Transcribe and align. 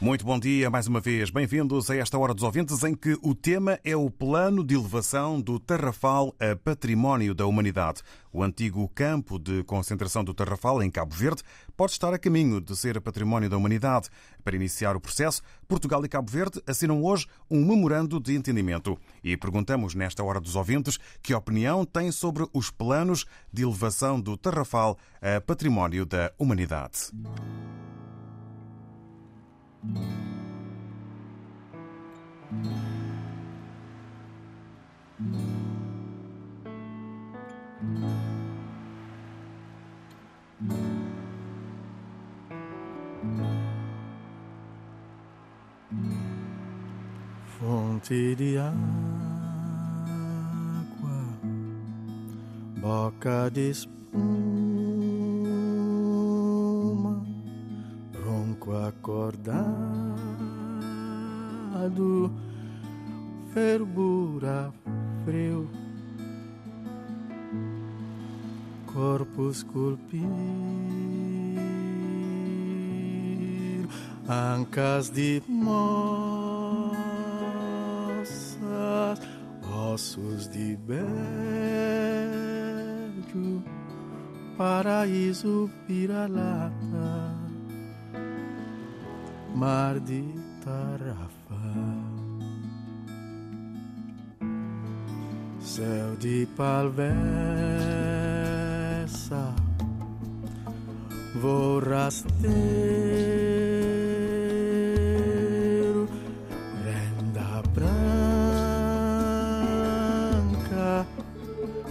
Muito 0.00 0.24
bom 0.24 0.40
dia 0.40 0.70
mais 0.70 0.86
uma 0.86 0.98
vez. 0.98 1.28
Bem-vindos 1.28 1.90
a 1.90 1.96
esta 1.96 2.18
Hora 2.18 2.32
dos 2.32 2.42
Ouvintes, 2.42 2.82
em 2.84 2.94
que 2.94 3.18
o 3.20 3.34
tema 3.34 3.78
é 3.84 3.94
o 3.94 4.08
plano 4.08 4.64
de 4.64 4.74
elevação 4.74 5.38
do 5.38 5.60
Tarrafal 5.60 6.34
a 6.40 6.56
património 6.56 7.34
da 7.34 7.44
humanidade. 7.44 8.00
O 8.32 8.42
antigo 8.42 8.88
campo 8.94 9.38
de 9.38 9.62
concentração 9.64 10.24
do 10.24 10.32
Tarrafal, 10.32 10.82
em 10.82 10.90
Cabo 10.90 11.14
Verde, 11.14 11.42
pode 11.76 11.92
estar 11.92 12.14
a 12.14 12.18
caminho 12.18 12.62
de 12.62 12.74
ser 12.74 12.98
património 13.02 13.50
da 13.50 13.58
humanidade. 13.58 14.08
Para 14.42 14.56
iniciar 14.56 14.96
o 14.96 15.00
processo, 15.02 15.42
Portugal 15.68 16.02
e 16.02 16.08
Cabo 16.08 16.30
Verde 16.30 16.62
assinam 16.66 17.04
hoje 17.04 17.26
um 17.50 17.62
memorando 17.62 18.18
de 18.18 18.34
entendimento. 18.34 18.98
E 19.22 19.36
perguntamos 19.36 19.94
nesta 19.94 20.24
Hora 20.24 20.40
dos 20.40 20.56
Ouvintes 20.56 20.98
que 21.22 21.34
opinião 21.34 21.84
tem 21.84 22.10
sobre 22.10 22.46
os 22.54 22.70
planos 22.70 23.26
de 23.52 23.64
elevação 23.64 24.18
do 24.18 24.34
Tarrafal 24.38 24.96
a 25.20 25.42
património 25.42 26.06
da 26.06 26.32
humanidade. 26.38 27.10
Fonte 47.58 48.34
de 48.36 48.58
água, 48.58 48.74
boca 52.80 53.50
de 53.50 53.70
espuma, 53.70 54.49
acordado, 59.00 59.64
fervura 63.54 64.70
frio, 65.24 65.66
corpo 68.92 69.50
esculpido, 69.50 70.28
ancas 74.28 75.08
de 75.08 75.42
moças, 75.48 77.00
ossos 79.72 80.46
de 80.50 80.76
beijo, 80.76 81.00
paraíso 84.58 85.70
vira-lata, 85.88 87.19
mar 89.60 90.00
de 90.00 90.24
tarrafa, 90.64 91.60
céu 95.60 96.16
de 96.18 96.48
palvessa, 96.56 97.04
vou 101.42 101.78
rasteiro, 101.78 102.40
renda 106.82 107.62
branca, 107.74 108.06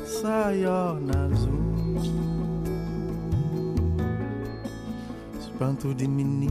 saiona 0.07 1.25
azul, 1.31 2.01
espanto 5.40 5.94
de 5.94 6.07
menino, 6.07 6.50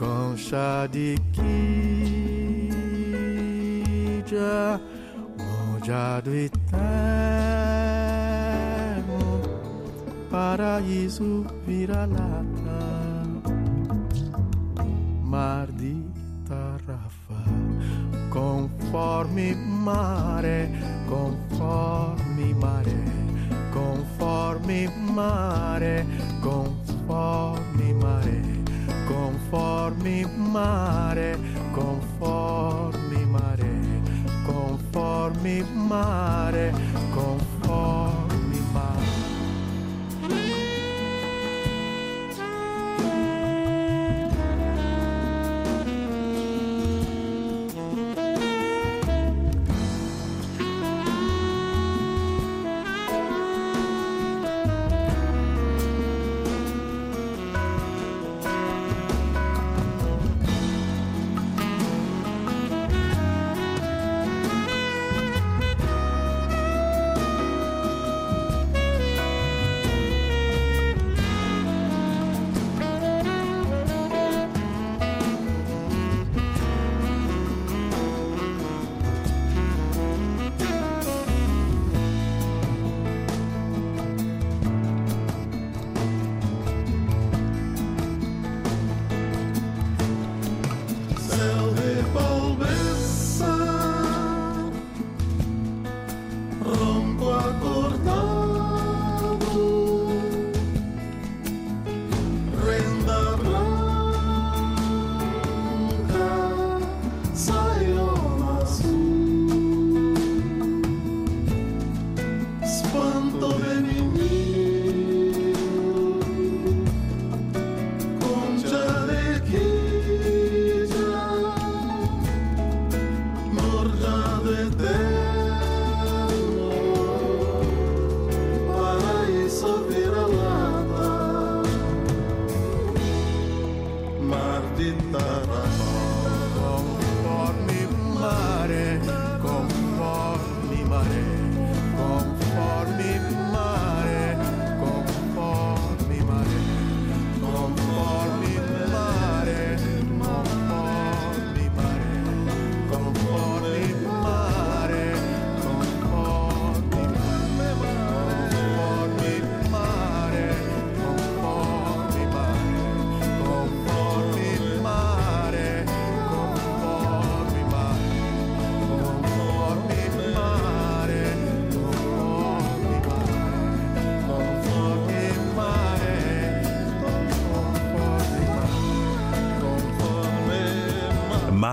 concha 0.00 0.88
de 0.88 1.20
quija, 1.32 1.60
mojado 5.36 6.32
eterno, 6.32 6.80
paraíso 10.30 11.44
vira-lata, 11.66 12.80
mar 15.22 15.70
de 15.72 15.96
tarrafa, 16.48 17.44
conforme 18.30 19.54
maré, 19.54 20.70
conforme 21.10 22.54
maré, 22.54 23.04
conforme 23.70 24.88
maré, 25.14 26.06
conformi 30.10 30.26
mare, 30.50 31.38
conformi 31.72 33.24
mare, 33.26 33.70
conformi 34.44 35.64
mare. 35.86 36.39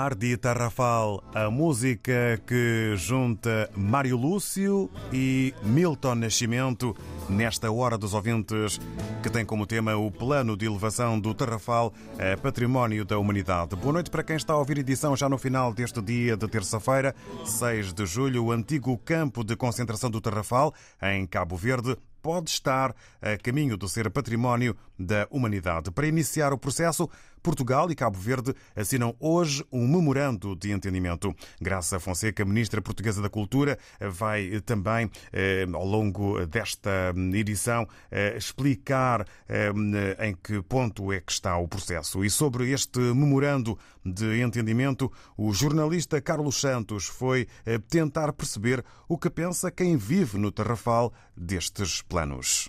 Mar 0.07 0.15
de 0.15 0.37
Tarrafal, 0.37 1.21
a 1.35 1.51
música 1.51 2.41
que 2.47 2.93
junta 2.95 3.69
Mário 3.75 4.15
Lúcio 4.15 4.89
e 5.11 5.53
Milton 5.61 6.15
Nascimento 6.15 6.95
nesta 7.27 7.69
hora 7.69 7.97
dos 7.97 8.13
ouvintes, 8.13 8.79
que 9.21 9.29
tem 9.29 9.43
como 9.45 9.67
tema 9.67 9.97
o 9.97 10.09
plano 10.09 10.55
de 10.55 10.65
elevação 10.65 11.19
do 11.19 11.33
Tarrafal 11.33 11.91
a 12.17 12.37
património 12.37 13.03
da 13.03 13.19
humanidade. 13.19 13.75
Boa 13.75 13.91
noite 13.91 14.09
para 14.09 14.23
quem 14.23 14.37
está 14.37 14.53
a 14.53 14.57
ouvir 14.57 14.77
edição 14.77 15.13
já 15.13 15.27
no 15.27 15.37
final 15.37 15.73
deste 15.73 16.01
dia 16.01 16.37
de 16.37 16.47
terça-feira, 16.47 17.13
6 17.43 17.91
de 17.91 18.05
julho, 18.05 18.45
o 18.45 18.51
antigo 18.53 18.97
campo 18.99 19.43
de 19.43 19.57
concentração 19.57 20.09
do 20.09 20.21
Tarrafal, 20.21 20.73
em 21.01 21.27
Cabo 21.27 21.57
Verde, 21.57 21.97
pode 22.27 22.49
estar 22.49 22.93
a 23.21 23.37
caminho 23.37 23.77
de 23.77 23.89
ser 23.89 24.11
património 24.11 24.75
da 24.99 25.25
humanidade. 25.31 25.89
Para 25.91 26.07
iniciar 26.07 26.51
o 26.51 26.57
processo, 26.57 27.09
Portugal 27.41 27.89
e 27.89 27.95
Cabo 27.95 28.17
Verde 28.17 28.53
assinam 28.75 29.15
hoje 29.17 29.63
um 29.71 29.87
memorando 29.87 30.53
de 30.53 30.73
entendimento. 30.73 31.33
Graça 31.61 32.01
Fonseca, 32.01 32.43
ministra 32.43 32.81
portuguesa 32.81 33.21
da 33.21 33.29
Cultura, 33.29 33.79
vai 34.01 34.59
também, 34.65 35.09
eh, 35.31 35.65
ao 35.71 35.85
longo 35.85 36.45
desta 36.45 37.13
edição, 37.33 37.87
eh, 38.11 38.35
explicar 38.35 39.25
eh, 39.47 39.71
em 40.19 40.35
que 40.35 40.61
ponto 40.63 41.13
é 41.13 41.21
que 41.21 41.31
está 41.31 41.57
o 41.57 41.65
processo. 41.65 42.25
E 42.25 42.29
sobre 42.29 42.69
este 42.71 42.99
memorando 42.99 43.79
de 44.03 44.41
entendimento, 44.41 45.09
o 45.37 45.53
jornalista 45.53 46.19
Carlos 46.19 46.59
Santos 46.59 47.05
foi 47.05 47.47
tentar 47.89 48.33
perceber 48.33 48.83
o 49.07 49.17
que 49.17 49.29
pensa 49.29 49.71
quem 49.71 49.95
vive 49.95 50.37
no 50.37 50.51
Tarrafal 50.51 51.13
destes 51.35 52.01
planos. 52.01 52.16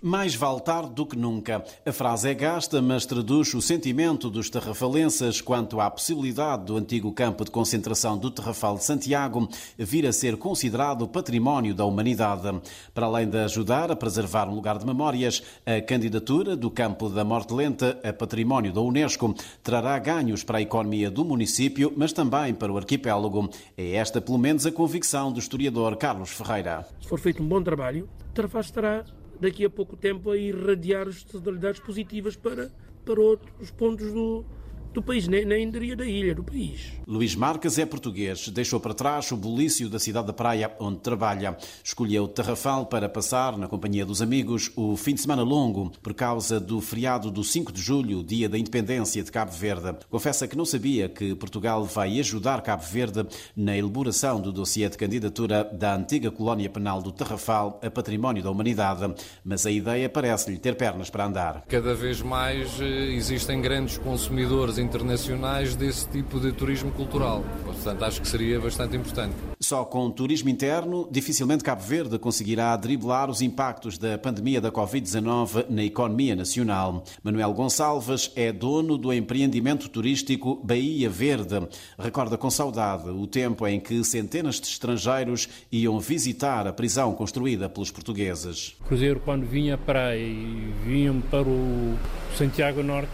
Mais 0.02 0.34
vale 0.34 0.60
tarde 0.60 0.92
do 0.92 1.06
que 1.06 1.16
nunca. 1.16 1.64
A 1.86 1.92
frase 1.92 2.28
é 2.28 2.34
gasta, 2.34 2.82
mas 2.82 3.06
traduz 3.06 3.54
o 3.54 3.62
sentimento 3.62 4.28
dos 4.28 4.50
terrafalenses 4.50 5.40
quanto 5.40 5.80
à 5.80 5.90
possibilidade 5.90 6.66
do 6.66 6.76
antigo 6.76 7.12
campo 7.12 7.44
de 7.44 7.50
concentração 7.50 8.18
do 8.18 8.30
Terrafal 8.30 8.76
de 8.76 8.84
Santiago 8.84 9.48
vir 9.78 10.06
a 10.06 10.12
ser 10.12 10.36
considerado 10.36 11.08
património 11.08 11.74
da 11.74 11.84
humanidade. 11.84 12.60
Para 12.92 13.06
além 13.06 13.28
de 13.28 13.38
ajudar 13.38 13.90
a 13.90 13.96
preservar 13.96 14.48
um 14.48 14.54
lugar 14.54 14.78
de 14.78 14.84
memórias, 14.84 15.42
a 15.64 15.80
candidatura 15.80 16.54
do 16.54 16.70
campo 16.70 17.08
da 17.08 17.24
Morte 17.24 17.54
Lenta 17.54 17.98
a 18.04 18.12
património 18.12 18.72
da 18.72 18.80
Unesco 18.80 19.34
trará 19.62 19.98
ganhos 19.98 20.44
para 20.44 20.58
a 20.58 20.62
economia 20.62 21.10
do 21.10 21.24
município, 21.24 21.92
mas 21.96 22.12
também 22.12 22.54
para 22.54 22.72
o 22.72 22.76
arquipélago. 22.76 23.48
É 23.76 23.92
esta, 23.94 24.20
pelo 24.20 24.38
menos, 24.38 24.66
a 24.66 24.72
convicção 24.72 25.32
do 25.32 25.38
historiador 25.38 25.96
Carlos 25.96 26.30
Ferreira. 26.30 26.86
Se 27.00 27.08
for 27.08 27.18
feito 27.18 27.42
um 27.42 27.48
bom 27.48 27.62
trabalho, 27.62 28.08
o 28.28 28.32
Tarrafal 28.32 28.60
estará 28.60 29.04
daqui 29.40 29.64
a 29.64 29.70
pouco 29.70 29.96
tempo 29.96 30.30
a 30.30 30.36
irradiar 30.36 31.08
as 31.08 31.22
tonalidades 31.22 31.80
positivas 31.80 32.36
para, 32.36 32.70
para 33.04 33.20
outros 33.20 33.70
pontos 33.70 34.12
do, 34.12 34.44
do 34.92 35.02
país, 35.02 35.28
nem, 35.28 35.44
nem 35.44 35.70
diria 35.70 35.94
da 35.94 36.06
ilha, 36.06 36.34
do 36.34 36.42
país. 36.42 36.92
Luís 37.06 37.34
Marques 37.34 37.78
é 37.78 37.86
português, 37.86 38.48
deixou 38.48 38.80
para 38.80 38.94
trás 38.94 39.30
o 39.32 39.36
bulício 39.36 39.88
da 39.88 39.98
cidade 39.98 40.26
da 40.26 40.32
praia 40.32 40.72
onde 40.78 40.98
trabalha. 40.98 41.56
Escolheu 41.82 42.26
Tarrafal 42.28 42.86
para 42.86 43.08
passar, 43.08 43.56
na 43.56 43.68
companhia 43.68 44.04
dos 44.04 44.20
amigos, 44.20 44.70
o 44.76 44.96
fim 44.96 45.14
de 45.14 45.20
semana 45.20 45.42
longo, 45.42 45.90
por 46.02 46.14
causa 46.14 46.58
do 46.58 46.80
feriado 46.80 47.30
do 47.30 47.44
5 47.44 47.72
de 47.72 47.80
julho, 47.80 48.22
dia 48.22 48.48
da 48.48 48.58
independência 48.58 49.22
de 49.22 49.30
Cabo 49.30 49.52
Verde. 49.52 49.96
Confessa 50.10 50.48
que 50.48 50.56
não 50.56 50.64
sabia 50.64 51.08
que 51.08 51.34
Portugal 51.34 51.84
vai 51.84 52.18
ajudar 52.18 52.62
Cabo 52.62 52.82
Verde 52.82 53.26
na 53.56 53.76
elaboração 53.76 54.40
do 54.40 54.52
dossiê 54.52 54.88
de 54.88 54.96
candidatura 54.96 55.64
da 55.64 55.94
antiga 55.94 56.30
colónia 56.30 56.68
penal 56.68 57.00
do 57.02 57.12
Tarrafal 57.12 57.78
a 57.82 57.90
património 57.90 58.42
da 58.42 58.50
humanidade, 58.50 59.12
mas 59.44 59.66
a 59.66 59.70
ideia 59.70 60.08
parece-lhe 60.08 60.58
ter 60.58 60.76
pernas 60.76 61.10
para 61.10 61.26
andar. 61.26 61.64
Cada 61.68 61.94
vez 61.94 62.22
mais 62.22 62.80
eh, 62.80 62.84
existem 63.14 63.60
grandes 63.60 63.98
consumidores 63.98 64.77
internacionais 64.78 65.74
desse 65.74 66.08
tipo 66.08 66.40
de 66.40 66.52
turismo 66.52 66.90
cultural. 66.92 67.44
Portanto, 67.64 68.04
acho 68.04 68.20
que 68.20 68.28
seria 68.28 68.60
bastante 68.60 68.96
importante. 68.96 69.34
Só 69.60 69.84
com 69.84 70.10
turismo 70.10 70.48
interno, 70.48 71.08
dificilmente 71.10 71.64
Cabo 71.64 71.82
Verde 71.82 72.18
conseguirá 72.18 72.76
driblar 72.76 73.28
os 73.28 73.42
impactos 73.42 73.98
da 73.98 74.16
pandemia 74.16 74.60
da 74.60 74.70
Covid-19 74.70 75.66
na 75.68 75.82
economia 75.82 76.36
nacional. 76.36 77.04
Manuel 77.22 77.52
Gonçalves 77.52 78.30
é 78.36 78.52
dono 78.52 78.96
do 78.96 79.12
empreendimento 79.12 79.88
turístico 79.88 80.60
Bahia 80.62 81.10
Verde. 81.10 81.66
Recorda 81.98 82.38
com 82.38 82.50
saudade 82.50 83.10
o 83.10 83.26
tempo 83.26 83.66
em 83.66 83.80
que 83.80 84.02
centenas 84.04 84.60
de 84.60 84.68
estrangeiros 84.68 85.48
iam 85.72 85.98
visitar 85.98 86.66
a 86.66 86.72
prisão 86.72 87.12
construída 87.12 87.68
pelos 87.68 87.90
portugueses. 87.90 88.76
O 88.80 88.84
cruzeiro, 88.84 89.20
quando 89.24 89.44
vinha 89.44 89.76
para 89.76 90.16
e 90.16 90.72
vinham 90.84 91.20
para 91.20 91.48
o 91.48 91.96
Santiago 92.36 92.82
Norte, 92.82 93.10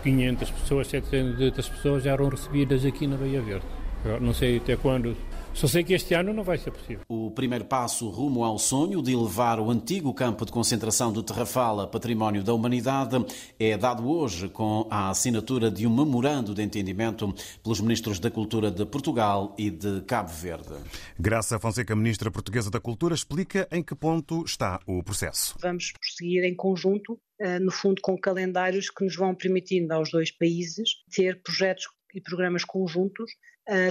500 0.00 0.50
pessoas, 0.50 0.88
700 0.88 1.68
pessoas 1.68 2.02
já 2.04 2.12
eram 2.12 2.28
recebidas 2.28 2.84
aqui 2.84 3.06
na 3.06 3.16
Bahia 3.16 3.40
Verde. 3.40 3.66
Eu 4.04 4.20
não 4.20 4.32
sei 4.32 4.56
até 4.56 4.76
quando. 4.76 5.14
Só 5.52 5.66
sei 5.66 5.82
que 5.82 5.92
este 5.92 6.14
ano 6.14 6.32
não 6.32 6.44
vai 6.44 6.56
ser 6.56 6.70
possível. 6.70 7.00
O 7.08 7.30
primeiro 7.32 7.64
passo 7.64 8.08
rumo 8.08 8.44
ao 8.44 8.58
sonho 8.58 9.02
de 9.02 9.14
levar 9.14 9.58
o 9.58 9.68
antigo 9.68 10.14
campo 10.14 10.46
de 10.46 10.52
concentração 10.52 11.12
do 11.12 11.22
Terrafal 11.22 11.80
a 11.80 11.86
património 11.86 12.42
da 12.42 12.54
humanidade 12.54 13.16
é 13.58 13.76
dado 13.76 14.08
hoje 14.08 14.48
com 14.48 14.86
a 14.88 15.10
assinatura 15.10 15.70
de 15.70 15.86
um 15.86 15.94
memorando 15.94 16.54
de 16.54 16.62
entendimento 16.62 17.34
pelos 17.62 17.80
ministros 17.80 18.18
da 18.20 18.30
Cultura 18.30 18.70
de 18.70 18.86
Portugal 18.86 19.54
e 19.58 19.70
de 19.70 20.00
Cabo 20.02 20.30
Verde. 20.30 20.72
Graça 21.18 21.58
Fonseca, 21.58 21.96
ministra 21.96 22.30
portuguesa 22.30 22.70
da 22.70 22.80
Cultura, 22.80 23.14
explica 23.14 23.68
em 23.72 23.82
que 23.82 23.94
ponto 23.94 24.44
está 24.44 24.80
o 24.86 25.02
processo. 25.02 25.56
Vamos 25.60 25.92
prosseguir 25.92 26.44
em 26.44 26.54
conjunto, 26.54 27.18
no 27.60 27.70
fundo, 27.70 28.00
com 28.02 28.18
calendários 28.18 28.90
que 28.90 29.04
nos 29.04 29.16
vão 29.16 29.34
permitindo 29.34 29.92
aos 29.94 30.10
dois 30.10 30.30
países 30.30 31.02
ter 31.10 31.40
projetos 31.42 31.88
e 32.14 32.20
programas 32.20 32.64
conjuntos 32.64 33.32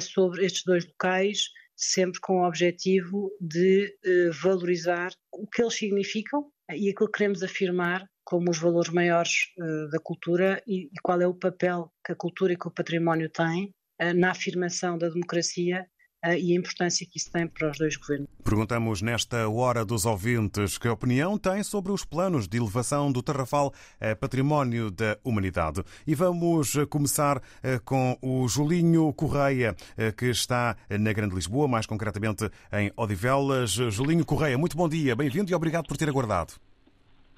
sobre 0.02 0.46
estes 0.46 0.64
dois 0.64 0.86
locais, 0.86 1.50
sempre 1.76 2.20
com 2.20 2.42
o 2.42 2.48
objetivo 2.48 3.32
de 3.40 3.96
valorizar 4.42 5.12
o 5.32 5.48
que 5.48 5.62
eles 5.62 5.74
significam 5.74 6.52
e 6.70 6.90
aquilo 6.90 7.10
que 7.10 7.18
queremos 7.18 7.42
afirmar 7.42 8.08
como 8.24 8.52
os 8.52 8.60
valores 8.60 8.92
maiores 8.92 9.48
da 9.90 10.00
cultura 10.00 10.62
e 10.68 10.90
qual 11.02 11.20
é 11.22 11.28
o 11.28 11.34
papel 11.34 11.92
que 12.06 12.12
a 12.12 12.16
cultura 12.16 12.54
e 12.54 12.58
que 12.58 12.68
o 12.68 12.72
património 12.72 13.30
têm 13.30 13.74
na 14.16 14.32
afirmação 14.32 14.98
da 14.98 15.10
democracia 15.10 15.88
e 16.24 16.54
a 16.54 16.56
importância 16.56 17.06
que 17.06 17.18
isso 17.18 17.32
tem 17.32 17.48
para 17.48 17.72
os 17.72 17.78
dois 17.78 17.96
governos. 17.96 18.28
Perguntamos 18.44 19.02
nesta 19.02 19.48
hora 19.48 19.86
dos 19.86 20.06
ouvintes 20.06 20.78
que 20.78 20.88
opinião 20.88 21.38
tem 21.38 21.64
sobre 21.64 21.92
os 21.92 22.04
planos 22.04 22.48
de 22.48 22.58
elevação 22.58 23.12
do 23.12 23.22
Tarrafal 23.22 23.74
a 24.02 24.16
património 24.16 24.92
da 24.92 25.18
humanidade. 25.24 25.84
E 26.06 26.14
vamos 26.16 26.76
começar 26.90 27.42
com 27.86 28.18
o 28.22 28.48
Julinho 28.48 29.14
Correia, 29.14 29.76
que 30.18 30.26
está 30.26 30.76
na 30.90 31.14
Grande 31.14 31.36
Lisboa, 31.36 31.68
mais 31.68 31.86
concretamente 31.86 32.50
em 32.74 32.92
Odivelas. 32.98 33.72
Julinho 33.72 34.26
Correia, 34.26 34.58
muito 34.58 34.76
bom 34.76 34.90
dia, 34.90 35.16
bem-vindo 35.16 35.52
e 35.52 35.56
obrigado 35.56 35.88
por 35.88 35.96
ter 35.96 36.10
aguardado. 36.10 36.54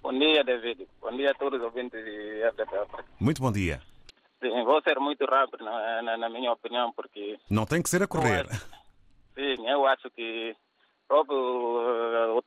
Bom 0.02 0.18
dia, 0.18 0.44
David. 0.44 0.88
Bom 1.00 1.16
dia 1.16 1.30
a 1.30 1.34
todos 1.36 1.60
os 1.60 1.66
ouvintes 1.66 2.04
de 2.04 2.44
RTP. 2.48 3.04
Muito 3.20 3.40
bom 3.40 3.52
dia. 3.52 3.82
Sim, 4.42 4.64
vou 4.64 4.82
ser 4.82 5.00
muito 5.00 5.24
rápido, 5.26 5.64
na, 5.64 6.02
na, 6.02 6.18
na, 6.18 6.30
minha 6.30 6.52
opinião, 6.52 6.92
porque... 6.94 7.40
Não 7.48 7.66
tem 7.66 7.82
que 7.82 7.90
ser 7.90 8.02
a 8.02 8.08
correr. 8.08 8.48
Sim, 9.36 9.70
eu 9.70 9.86
acho 9.86 10.10
que 10.10 10.56
próprio 11.08 12.38
uh, 12.38 12.44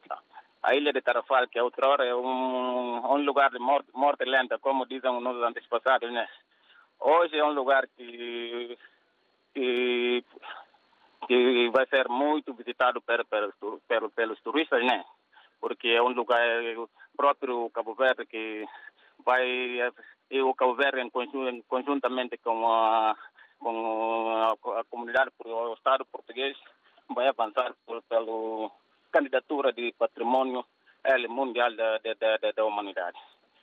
a 0.64 0.74
ilha 0.74 0.92
de 0.92 1.02
Tarrafal, 1.02 1.46
que 1.46 1.60
outrora 1.60 2.04
é 2.04 2.14
um, 2.14 3.12
um 3.12 3.24
lugar 3.24 3.50
de 3.50 3.58
morte, 3.58 3.88
morte 3.94 4.24
lenta, 4.24 4.58
como 4.58 4.86
dizem 4.86 5.20
nos 5.20 5.42
antepassados, 5.42 6.10
né? 6.10 6.26
Hoje 6.98 7.36
é 7.36 7.44
um 7.44 7.52
lugar 7.52 7.86
que, 7.96 8.78
que, 9.52 10.24
que 11.28 11.70
vai 11.70 11.86
ser 11.86 12.08
muito 12.08 12.54
visitado 12.54 13.00
pelos, 13.02 13.54
pelos, 13.86 14.12
pelos 14.14 14.40
turistas, 14.40 14.82
né? 14.84 15.04
Porque 15.60 15.88
é 15.88 16.02
um 16.02 16.08
lugar 16.08 16.40
próprio 17.16 17.70
Cabo 17.70 17.94
Verde 17.94 18.24
que 18.26 18.66
vai 19.24 19.80
e 20.34 20.42
o 20.42 20.52
Cabo 20.52 20.74
Verde, 20.74 21.08
conjuntamente 21.68 22.36
com 22.38 22.66
a, 22.66 23.16
com 23.60 24.28
a, 24.30 24.80
a 24.80 24.84
comunidade, 24.90 25.30
o 25.44 25.74
Estado 25.74 26.04
português, 26.06 26.56
vai 27.14 27.28
avançar 27.28 27.72
pela 28.08 28.70
candidatura 29.12 29.72
de 29.72 29.92
patrimônio 29.92 30.64
ele, 31.04 31.28
mundial 31.28 31.72
da, 31.76 31.98
da, 31.98 32.36
da, 32.38 32.50
da 32.50 32.64
humanidade. 32.64 33.16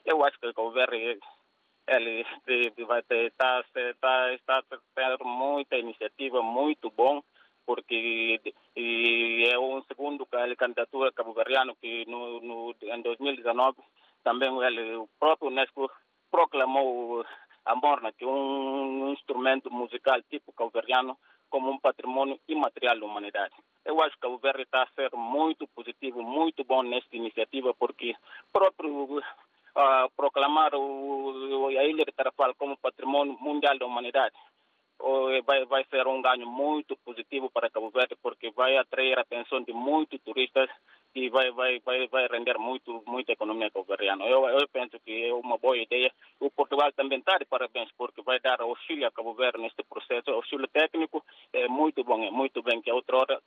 Eu 0.06 0.24
acho 0.24 0.40
que 0.40 0.48
o 0.48 0.54
Cabo 0.54 0.72
Verde 0.72 0.96
ele 0.96 2.25
ele 2.48 2.86
vai 2.86 3.01
ter, 3.04 3.25
está, 3.28 3.60
está, 3.75 4.34
está 4.34 4.63
tendo 4.96 5.25
muita 5.25 5.75
iniciativa, 5.75 6.42
muito 6.42 6.90
bom, 6.92 7.22
porque 7.66 8.40
e 8.78 9.50
é 9.51 9.60
um 9.60 9.84
segundo 9.84 10.25
ca- 10.25 10.56
candidatura 10.56 11.12
cabo-verdiano 11.12 11.75
que 11.82 12.06
no, 12.08 12.40
no, 12.40 12.75
em 12.82 13.01
2019 13.01 13.78
também 14.24 14.50
ele, 14.63 14.96
o 14.96 15.10
próprio 15.20 15.50
Unesco 15.50 15.92
proclamou 16.32 17.26
a 17.66 17.76
morna, 17.76 18.12
que 18.12 18.24
é 18.24 18.28
um 18.28 19.12
instrumento 19.12 19.70
musical 19.72 20.22
tipo 20.24 20.54
cabo-verdiano, 20.54 21.18
como 21.50 21.70
um 21.70 21.78
patrimônio 21.78 22.40
imaterial 22.48 23.00
da 23.00 23.06
humanidade. 23.06 23.54
Eu 23.84 24.02
acho 24.02 24.18
que 24.20 24.26
o 24.26 24.38
Verde 24.38 24.64
está 24.64 24.84
a 24.84 24.92
ser 24.96 25.12
muito 25.16 25.68
positivo, 25.68 26.24
muito 26.24 26.64
bom 26.64 26.82
nesta 26.82 27.16
iniciativa, 27.16 27.74
porque 27.74 28.16
próprio 28.52 29.22
ah, 29.76 30.08
proclamar 30.16 30.74
o, 30.74 31.68
a 31.68 31.84
Ilha 31.84 32.06
de 32.06 32.12
Tarafal 32.12 32.56
como 32.56 32.78
patrimônio 32.78 33.38
mundial 33.40 33.78
da 33.78 33.86
humanidade 33.86 34.36
oh, 35.02 35.28
vai, 35.46 35.66
vai 35.66 35.86
ser 35.90 36.08
um 36.08 36.22
ganho 36.22 36.48
muito 36.48 36.96
positivo 36.98 37.50
para 37.50 37.70
Cabo 37.70 37.90
Verde, 37.90 38.16
porque 38.22 38.52
vai 38.52 38.78
atrair 38.78 39.18
a 39.18 39.22
atenção 39.22 39.62
de 39.62 39.74
muitos 39.74 40.20
turistas 40.22 40.70
e 41.13 41.30
vai, 41.30 41.51
vai, 41.51 41.80
vai, 41.80 42.08
vai 42.08 42.27
render 42.27 42.58
muito, 42.58 43.03
muita 43.06 43.34
economia 43.34 43.70
cabo-verdiana. 43.70 44.25
Eu, 44.25 44.48
eu 44.48 44.68
penso 44.70 45.00
que 45.00 45.25
é 45.25 45.34
uma 45.34 45.58
boa 45.58 45.77
ideia. 45.77 46.12
O 46.39 46.50
Portugal 46.50 46.91
também 46.94 47.20
está 47.20 47.38
de 47.38 47.46
parabéns, 47.46 47.89
porque 47.98 48.22
vai 48.22 48.39
dar 48.39 48.62
auxílio 48.62 49.08
a 49.08 49.12
Cabo 49.12 49.34
Verde 49.34 49.60
neste 49.60 49.84
processo, 49.84 50.32
auxílio 50.32 50.68
técnico, 50.68 51.24
é 51.53 51.68
muito 51.68 52.03
bom, 52.03 52.24
é 52.24 52.32
muito 52.32 52.62
bem 52.62 52.82
que 52.82 52.89
a 52.89 52.96
outra 52.96 53.18
hora 53.18 53.41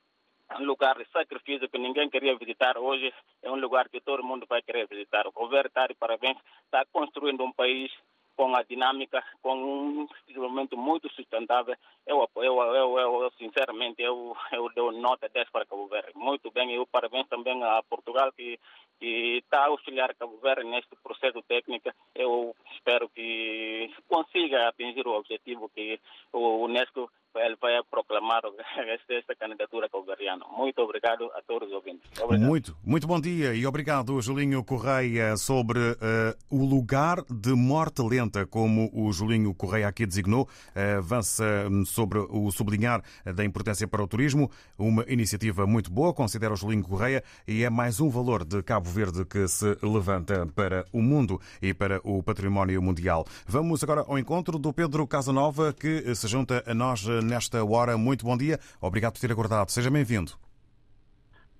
um 0.60 0.64
lugar 0.64 0.96
de 0.98 1.06
sacrifício 1.10 1.68
que 1.68 1.78
ninguém 1.78 2.08
queria 2.10 2.36
visitar 2.36 2.76
hoje 2.76 3.12
é 3.42 3.50
um 3.50 3.56
lugar 3.56 3.88
que 3.88 4.00
todo 4.00 4.22
mundo 4.22 4.46
vai 4.48 4.62
querer 4.62 4.86
visitar. 4.86 5.26
O 5.26 5.32
governo 5.32 5.68
está 5.68 5.86
de 5.86 5.94
parabéns, 5.94 6.36
está 6.66 6.84
construindo 6.92 7.42
um 7.42 7.52
país 7.52 7.90
com 8.36 8.54
a 8.54 8.62
dinâmica, 8.62 9.22
com 9.42 9.54
um 9.54 10.08
desenvolvimento 10.26 10.76
muito 10.76 11.08
sustentável. 11.12 11.74
Eu, 12.06 12.28
eu, 12.36 12.60
eu, 12.60 12.98
eu, 12.98 13.32
sinceramente, 13.38 14.02
eu, 14.02 14.36
eu 14.52 14.68
dou 14.74 14.92
nota 14.92 15.28
10 15.28 15.50
para 15.50 15.66
Cabo 15.66 15.86
Verde. 15.88 16.12
Muito 16.14 16.50
bem, 16.50 16.74
e 16.74 16.86
parabéns 16.86 17.28
também 17.28 17.62
a 17.62 17.82
Portugal 17.82 18.32
que, 18.32 18.58
que 18.98 19.38
está 19.38 19.64
a 19.64 19.68
auxiliar 19.68 20.14
Cabo 20.14 20.38
Verde 20.38 20.64
neste 20.64 20.94
processo 21.02 21.42
técnico. 21.42 21.90
Eu 22.14 22.54
espero 22.74 23.08
que 23.08 23.92
consiga 24.08 24.68
atingir 24.68 25.06
o 25.06 25.16
objetivo 25.16 25.68
que 25.68 26.00
o 26.32 26.64
Unesco 26.64 27.10
ele 27.36 27.56
vai 27.60 27.72
proclamar 27.90 28.42
esta, 29.10 29.34
candidatura 29.34 29.88
cabo-verdiana. 29.88 30.44
Muito 30.56 30.80
obrigado 30.80 31.30
a 31.34 31.42
todos 31.42 31.68
os 31.68 31.74
ouvintes. 31.74 32.08
Obrigado. 32.20 32.46
Muito, 32.46 32.76
muito 32.84 33.06
bom 33.06 33.20
dia 33.20 33.54
e 33.54 33.66
obrigado, 33.66 34.20
Julinho 34.20 34.62
Correia, 34.64 35.36
sobre 35.36 35.80
eh, 35.80 36.36
o 36.50 36.64
lugar 36.64 37.22
de 37.28 37.52
morte 37.54 38.02
lenta, 38.02 38.46
como 38.46 38.90
o 38.92 39.12
Julinho 39.12 39.54
Correia 39.54 39.88
aqui 39.88 40.06
designou. 40.06 40.48
Eh, 40.74 40.94
avança 40.94 41.44
hum, 41.70 41.84
sobre 41.84 42.18
o 42.18 42.50
sublinhar 42.50 43.02
da 43.24 43.44
importância 43.44 43.86
para 43.86 44.02
o 44.02 44.08
turismo. 44.08 44.50
Uma 44.78 45.04
iniciativa 45.08 45.66
muito 45.66 45.90
boa, 45.90 46.14
considera 46.14 46.52
o 46.52 46.56
Julinho 46.56 46.84
Correia, 46.84 47.22
e 47.46 47.64
é 47.64 47.70
mais 47.70 48.00
um 48.00 48.08
valor 48.08 48.44
de 48.44 48.62
Cabo 48.62 48.88
Verde 48.88 49.24
que 49.24 49.46
se 49.48 49.76
levanta 49.82 50.46
para 50.54 50.84
o 50.92 51.02
mundo 51.02 51.40
e 51.60 51.74
para 51.74 52.00
o 52.04 52.22
património 52.22 52.80
mundial. 52.82 53.24
Vamos 53.46 53.82
agora 53.82 54.04
ao 54.06 54.18
encontro 54.18 54.58
do 54.58 54.72
Pedro 54.72 55.06
Casanova, 55.06 55.72
que 55.72 56.14
se 56.14 56.26
junta 56.28 56.62
a 56.66 56.74
nós 56.74 57.06
eh, 57.06 57.20
nesta 57.24 57.64
hora. 57.64 57.96
Muito 57.96 58.24
bom 58.24 58.36
dia. 58.36 58.58
Obrigado 58.80 59.14
por 59.14 59.20
ter 59.20 59.32
aguardado. 59.32 59.70
Seja 59.70 59.90
bem-vindo. 59.90 60.32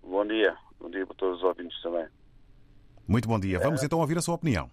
Bom 0.02 0.26
dia. 0.26 0.56
Bom 0.78 0.90
dia 0.90 1.06
para 1.06 1.16
todos 1.16 1.38
os 1.38 1.44
ouvintes 1.44 1.80
também. 1.82 2.06
Muito 3.08 3.28
bom 3.28 3.38
dia. 3.40 3.58
Vamos 3.58 3.82
então 3.82 3.98
ouvir 4.00 4.18
a 4.18 4.22
sua 4.22 4.34
opinião. 4.34 4.70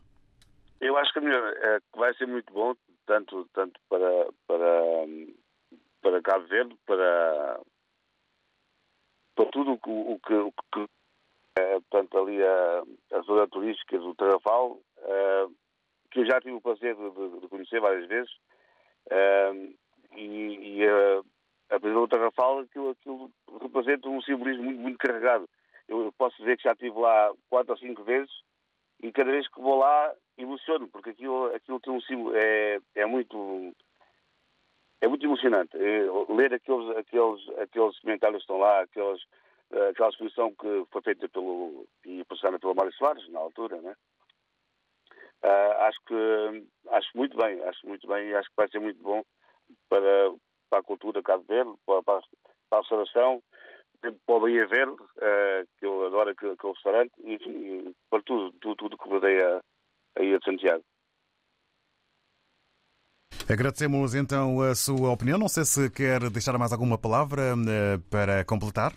Eu 0.80 0.98
acho 0.98 1.12
que 1.14 1.20
a 1.20 1.22
melhor 1.22 1.54
é 1.58 1.80
que 1.80 2.00
vai 2.00 2.14
ser 2.16 2.26
muito 2.28 2.52
bom, 2.54 2.74
tanto, 3.06 3.48
tanto 3.54 3.80
para, 3.90 4.28
para, 4.48 4.72
para 6.02 6.22
Cabo 6.24 6.48
Verde, 6.48 6.76
para, 6.86 7.60
para 9.36 9.46
tudo 9.52 9.74
o 9.74 9.78
que, 9.78 9.90
o 9.90 10.20
que, 10.26 10.34
o 10.34 10.52
que 10.74 10.86
é, 11.60 11.80
portanto, 11.82 12.18
ali 12.18 12.42
a, 12.44 12.84
a 13.18 13.22
zona 13.22 13.48
turística 13.48 13.98
do 14.00 14.16
Tarrafal, 14.16 14.80
eh, 14.98 15.48
que 16.12 16.22
eu 16.22 16.26
já 16.26 16.40
tive 16.42 16.54
o 16.56 16.62
prazer 16.62 16.96
de, 16.96 17.10
de- 17.12 17.40
de 17.42 17.48
conhecer 17.48 17.80
várias 17.80 18.08
vezes, 18.08 18.32
eh, 19.10 19.70
e, 20.16 20.78
e 20.78 20.88
a, 20.88 21.76
a 21.76 21.80
prisão 21.80 22.06
do 22.06 22.16
aquilo, 22.60 22.90
aquilo 22.90 23.32
representa 23.62 24.10
um 24.10 24.22
simbolismo 24.22 24.64
muito, 24.64 24.80
muito 24.80 24.98
carregado. 24.98 25.48
Eu, 25.88 26.14
posso 26.18 26.38
dizer 26.38 26.58
que 26.58 26.64
já 26.64 26.74
estive 26.74 26.98
lá 26.98 27.34
quatro 27.50 27.74
ou 27.74 27.78
cinco 27.78 28.04
vezes 28.04 28.32
e 29.02 29.12
cada 29.12 29.32
vez 29.32 29.48
que 29.48 29.60
vou 29.60 29.78
lá 29.78 30.14
emociono, 30.38 30.88
porque 30.90 31.12
aquilo, 31.12 31.48
aquilo 31.56 31.80
tem 31.80 31.94
um 31.94 32.02
símbolo, 32.02 32.36
é, 32.36 32.80
é 32.96 33.06
muito 33.06 33.74
é 35.02 35.08
muito 35.08 35.26
emocionante. 35.26 35.76
É, 35.76 36.06
ler 36.30 36.54
aqueles, 36.54 36.96
aqueles, 36.96 37.50
aqueles 37.60 38.00
comentários 38.00 38.38
que 38.38 38.44
estão 38.44 38.58
lá, 38.58 38.82
aqueles, 38.82 39.22
eh, 39.72 39.90
aquela 39.90 40.10
exposição 40.10 40.54
que 40.54 40.86
foi 40.92 41.02
feita 41.02 41.28
pelo, 41.28 41.88
e 42.06 42.24
passada 42.26 42.60
pelo 42.60 42.76
Mário 42.76 42.94
Soares, 42.94 43.28
na 43.30 43.40
altura, 43.40 43.82
né? 43.82 43.96
Ah, 45.42 45.88
acho 45.88 46.00
que 46.06 46.68
acho 46.92 47.18
muito 47.18 47.36
bem, 47.36 47.60
acho 47.64 47.88
muito 47.88 48.08
bem 48.08 48.30
e 48.30 48.36
acho 48.36 48.48
que 48.50 48.56
vai 48.56 48.70
ser 48.70 48.80
muito 48.80 49.02
bom 49.02 49.24
para, 49.90 50.34
para 50.70 50.80
a 50.80 50.84
cultura 50.84 51.22
Cabo 51.24 51.44
Verde, 51.48 51.74
para, 51.86 52.04
para, 52.04 52.22
a 52.72 52.78
restauração, 52.78 53.42
para 54.26 54.36
o 54.36 54.40
Verde, 54.42 54.96
eh, 55.22 55.66
que 55.78 55.86
eu 55.86 56.06
adoro 56.08 56.30
aquele, 56.30 56.54
aquele 56.54 56.74
restaurante, 56.74 57.12
e, 57.20 57.94
para 58.10 58.22
tudo, 58.24 58.52
tudo, 58.60 58.76
tudo 58.76 58.98
que 58.98 59.10
rodeia 59.10 59.62
a 60.18 60.40
Santiago. 60.44 60.84
Agradecemos 63.50 64.16
então 64.16 64.62
a 64.62 64.74
sua 64.76 65.12
opinião. 65.12 65.38
Não 65.38 65.50
sei 65.50 65.66
se 65.66 65.90
quer 65.90 66.30
deixar 66.30 66.58
mais 66.58 66.72
alguma 66.72 66.98
palavra 66.98 67.42
eh, 67.42 67.98
para 68.10 68.46
completar. 68.46 68.94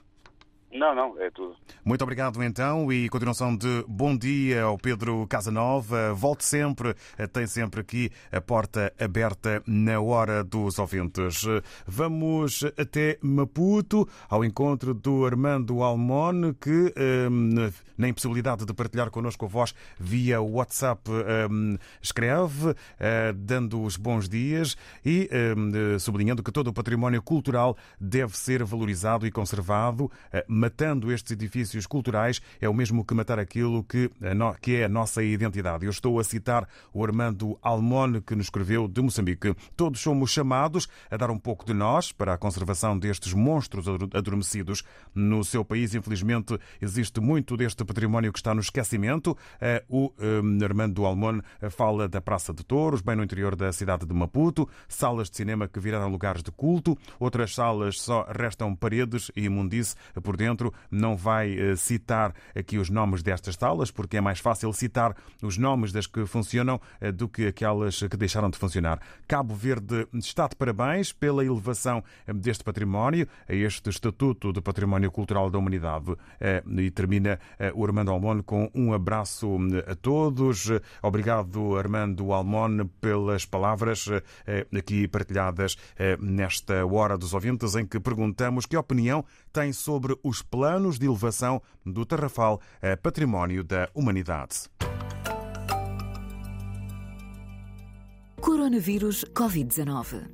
Não, 0.74 0.92
não, 0.92 1.16
é 1.20 1.30
tudo. 1.30 1.54
Muito 1.84 2.02
obrigado 2.02 2.42
então 2.42 2.92
e 2.92 3.08
continuação 3.08 3.56
de 3.56 3.84
bom 3.86 4.16
dia 4.16 4.64
ao 4.64 4.76
Pedro 4.76 5.24
Casanova. 5.28 6.12
Volte 6.12 6.44
sempre, 6.44 6.96
tem 7.32 7.46
sempre 7.46 7.80
aqui 7.80 8.10
a 8.32 8.40
porta 8.40 8.92
aberta 8.98 9.62
na 9.68 10.00
hora 10.00 10.42
dos 10.42 10.80
ouvintes. 10.80 11.44
Vamos 11.86 12.64
até 12.76 13.18
Maputo, 13.22 14.08
ao 14.28 14.44
encontro 14.44 14.92
do 14.92 15.24
Armando 15.24 15.80
Almon, 15.80 16.52
que 16.60 16.92
hum, 17.30 17.70
na 17.96 18.08
impossibilidade 18.08 18.66
de 18.66 18.74
partilhar 18.74 19.10
connosco 19.10 19.44
a 19.44 19.48
voz 19.48 19.72
via 19.96 20.42
WhatsApp 20.42 21.08
hum, 21.50 21.78
escreve, 22.02 22.74
eh, 22.98 23.32
dando 23.32 23.80
os 23.80 23.96
bons 23.96 24.28
dias 24.28 24.76
e 25.06 25.30
hum, 25.56 25.98
sublinhando 26.00 26.42
que 26.42 26.50
todo 26.50 26.66
o 26.66 26.72
património 26.72 27.22
cultural 27.22 27.76
deve 28.00 28.36
ser 28.36 28.64
valorizado 28.64 29.24
e 29.24 29.30
conservado. 29.30 30.10
Eh, 30.64 30.74
matando 30.74 31.12
estes 31.12 31.32
edifícios 31.32 31.86
culturais 31.86 32.40
é 32.60 32.68
o 32.68 32.74
mesmo 32.74 33.04
que 33.04 33.14
matar 33.14 33.38
aquilo 33.38 33.84
que, 33.84 34.10
que 34.60 34.76
é 34.76 34.84
a 34.84 34.88
nossa 34.88 35.22
identidade. 35.22 35.84
Eu 35.84 35.90
estou 35.90 36.18
a 36.18 36.24
citar 36.24 36.68
o 36.92 37.04
Armando 37.04 37.58
Almone, 37.62 38.20
que 38.20 38.34
nos 38.34 38.46
escreveu 38.46 38.88
de 38.88 39.00
Moçambique. 39.00 39.54
Todos 39.76 40.00
somos 40.00 40.30
chamados 40.30 40.88
a 41.10 41.16
dar 41.16 41.30
um 41.30 41.38
pouco 41.38 41.64
de 41.64 41.74
nós 41.74 42.12
para 42.12 42.34
a 42.34 42.38
conservação 42.38 42.98
destes 42.98 43.32
monstros 43.32 43.88
ador- 43.88 44.08
adormecidos. 44.14 44.82
No 45.14 45.44
seu 45.44 45.64
país, 45.64 45.94
infelizmente, 45.94 46.58
existe 46.80 47.20
muito 47.20 47.56
deste 47.56 47.84
património 47.84 48.32
que 48.32 48.38
está 48.38 48.54
no 48.54 48.60
esquecimento. 48.60 49.36
Eh, 49.60 49.84
O 49.88 50.12
eh, 50.18 50.64
Armando 50.64 51.04
Almone 51.04 51.42
fala 51.70 52.08
da 52.08 52.20
Praça 52.20 52.52
de 52.52 52.64
Touros, 52.64 53.02
bem 53.02 53.16
no 53.16 53.22
interior 53.22 53.54
da 53.54 53.72
cidade 53.72 54.06
de 54.06 54.14
Maputo, 54.14 54.68
salas 54.88 55.30
de 55.30 55.36
cinema 55.36 55.68
que 55.68 55.78
viraram 55.80 56.08
lugares 56.10 56.42
de 56.42 56.50
culto, 56.50 56.96
outras 57.18 57.54
salas 57.54 58.00
só 58.00 58.26
restam 58.30 58.74
paredes 58.74 59.30
e 59.36 59.42
imundice 59.44 59.94
por 60.22 60.36
dentro. 60.36 60.53
Não 60.90 61.16
vai 61.16 61.58
eh, 61.58 61.76
citar 61.76 62.34
aqui 62.54 62.78
os 62.78 62.90
nomes 62.90 63.22
destas 63.22 63.56
salas, 63.56 63.90
porque 63.90 64.16
é 64.16 64.20
mais 64.20 64.38
fácil 64.38 64.72
citar 64.72 65.16
os 65.42 65.58
nomes 65.58 65.92
das 65.92 66.06
que 66.06 66.24
funcionam 66.26 66.80
eh, 67.00 67.10
do 67.10 67.28
que 67.28 67.46
aquelas 67.46 68.00
que 68.00 68.16
deixaram 68.16 68.50
de 68.50 68.58
funcionar. 68.58 69.00
Cabo 69.26 69.54
Verde 69.54 70.06
está 70.14 70.46
de 70.46 70.56
parabéns 70.56 71.12
pela 71.12 71.44
elevação 71.44 72.02
eh, 72.26 72.32
deste 72.32 72.62
património 72.62 73.26
a 73.48 73.54
este 73.54 73.90
Estatuto 73.90 74.52
de 74.52 74.60
Património 74.60 75.10
Cultural 75.10 75.50
da 75.50 75.58
Humanidade. 75.58 76.14
E 76.78 76.90
termina 76.90 77.38
o 77.74 77.84
Armando 77.84 78.10
Almone 78.10 78.42
com 78.42 78.70
um 78.74 78.92
abraço 78.92 79.58
a 79.86 79.94
todos. 79.94 80.70
Obrigado, 81.02 81.76
Armando 81.76 82.32
Almone, 82.32 82.84
pelas 83.00 83.44
palavras 83.44 84.08
aqui 84.76 85.08
partilhadas 85.08 85.76
nesta 86.20 86.84
hora 86.84 87.16
dos 87.16 87.32
ouvintes, 87.34 87.74
em 87.74 87.86
que 87.86 88.00
perguntamos 88.00 88.66
que 88.66 88.76
opinião 88.76 89.24
tem 89.52 89.72
sobre 89.72 90.16
os 90.22 90.42
planos 90.50 90.98
de 90.98 91.06
elevação 91.06 91.60
do 91.84 92.04
Tarrafal 92.04 92.60
a 92.82 92.96
património 92.96 93.62
da 93.64 93.88
humanidade. 93.94 94.68
Coronavírus 98.40 99.24
Covid-19. 99.34 100.33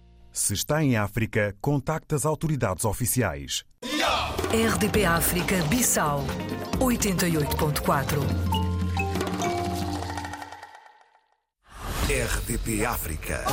Se 0.33 0.53
está 0.53 0.81
em 0.81 0.95
África, 0.95 1.55
contacte 1.59 2.15
as 2.15 2.25
autoridades 2.25 2.85
oficiais. 2.85 3.65
RDP 4.51 5.05
África 5.05 5.61
Bissau 5.63 6.25
88.4 6.79 8.19
RDP 12.09 12.85
África. 12.85 13.43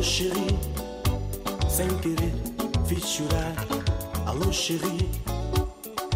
Alô, 0.00 0.08
chérie, 0.08 0.58
sem 1.68 1.86
querer, 1.98 2.32
fiz 2.86 3.04
chorar. 3.04 3.52
Alô, 4.24 4.50
chérie, 4.50 5.10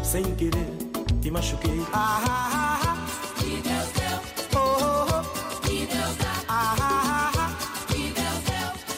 sem 0.02 0.24
querer, 0.36 0.72
te 1.20 1.30
machuquei. 1.30 1.84
Ah, 1.92 2.22
ah, 2.26 2.48
ah, 2.54 2.80
ah. 2.82 2.96
Oh, 4.56 4.78
oh, 4.80 5.06
oh. 5.10 5.22
Ah, 6.48 6.74
ah, 6.80 7.02
ah, 7.04 7.32
ah. 7.36 7.50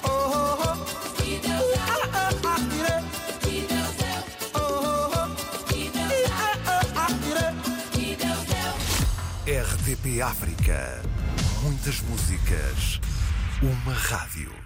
Oh, 0.05 0.09
oh, 0.09 0.55
oh. 0.63 0.77
Ah, 1.81 2.07
ah, 2.15 2.31
ah, 2.45 2.61
tirei. 3.41 3.83
Oh, 4.55 4.61
oh, 4.63 5.11
oh. 5.17 5.27
Ah, 6.31 6.55
ah, 6.69 6.87
ah, 6.95 7.11
tirei. 7.91 9.63
RDP 9.65 10.23
África. 10.23 11.03
Muitas 11.65 12.01
músicas. 12.03 13.01
Uma 13.61 13.93
rádio. 13.93 14.66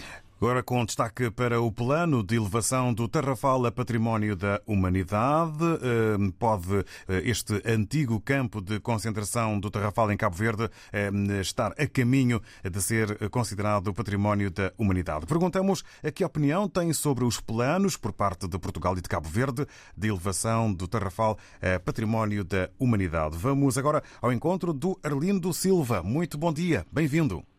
Agora 0.41 0.63
com 0.63 0.83
destaque 0.83 1.29
para 1.29 1.61
o 1.61 1.71
plano 1.71 2.23
de 2.23 2.35
elevação 2.35 2.91
do 2.91 3.07
Tarrafal 3.07 3.63
a 3.67 3.71
Património 3.71 4.35
da 4.35 4.59
Humanidade. 4.65 5.63
Eh, 5.63 6.31
Pode 6.39 6.79
eh, 7.07 7.21
este 7.25 7.61
antigo 7.63 8.19
campo 8.19 8.59
de 8.59 8.79
concentração 8.79 9.59
do 9.59 9.69
Tarrafal 9.69 10.11
em 10.11 10.17
Cabo 10.17 10.35
Verde 10.35 10.67
eh, 10.91 11.11
estar 11.41 11.75
a 11.77 11.85
caminho 11.85 12.41
de 12.63 12.81
ser 12.81 13.29
considerado 13.29 13.93
Património 13.93 14.49
da 14.49 14.73
Humanidade. 14.79 15.27
Perguntamos 15.27 15.83
a 16.03 16.09
que 16.09 16.25
opinião 16.25 16.67
tem 16.67 16.91
sobre 16.91 17.23
os 17.23 17.39
planos 17.39 17.95
por 17.95 18.11
parte 18.11 18.47
de 18.47 18.57
Portugal 18.57 18.97
e 18.97 19.01
de 19.01 19.07
Cabo 19.07 19.29
Verde 19.29 19.67
de 19.95 20.07
elevação 20.07 20.73
do 20.73 20.87
Tarrafal 20.87 21.37
a 21.61 21.79
Património 21.79 22.43
da 22.43 22.67
Humanidade. 22.79 23.37
Vamos 23.37 23.77
agora 23.77 24.01
ao 24.19 24.33
encontro 24.33 24.73
do 24.73 24.99
Arlindo 25.03 25.53
Silva. 25.53 26.01
Muito 26.01 26.35
bom 26.35 26.51
dia, 26.51 26.83
bem-vindo. 26.91 27.50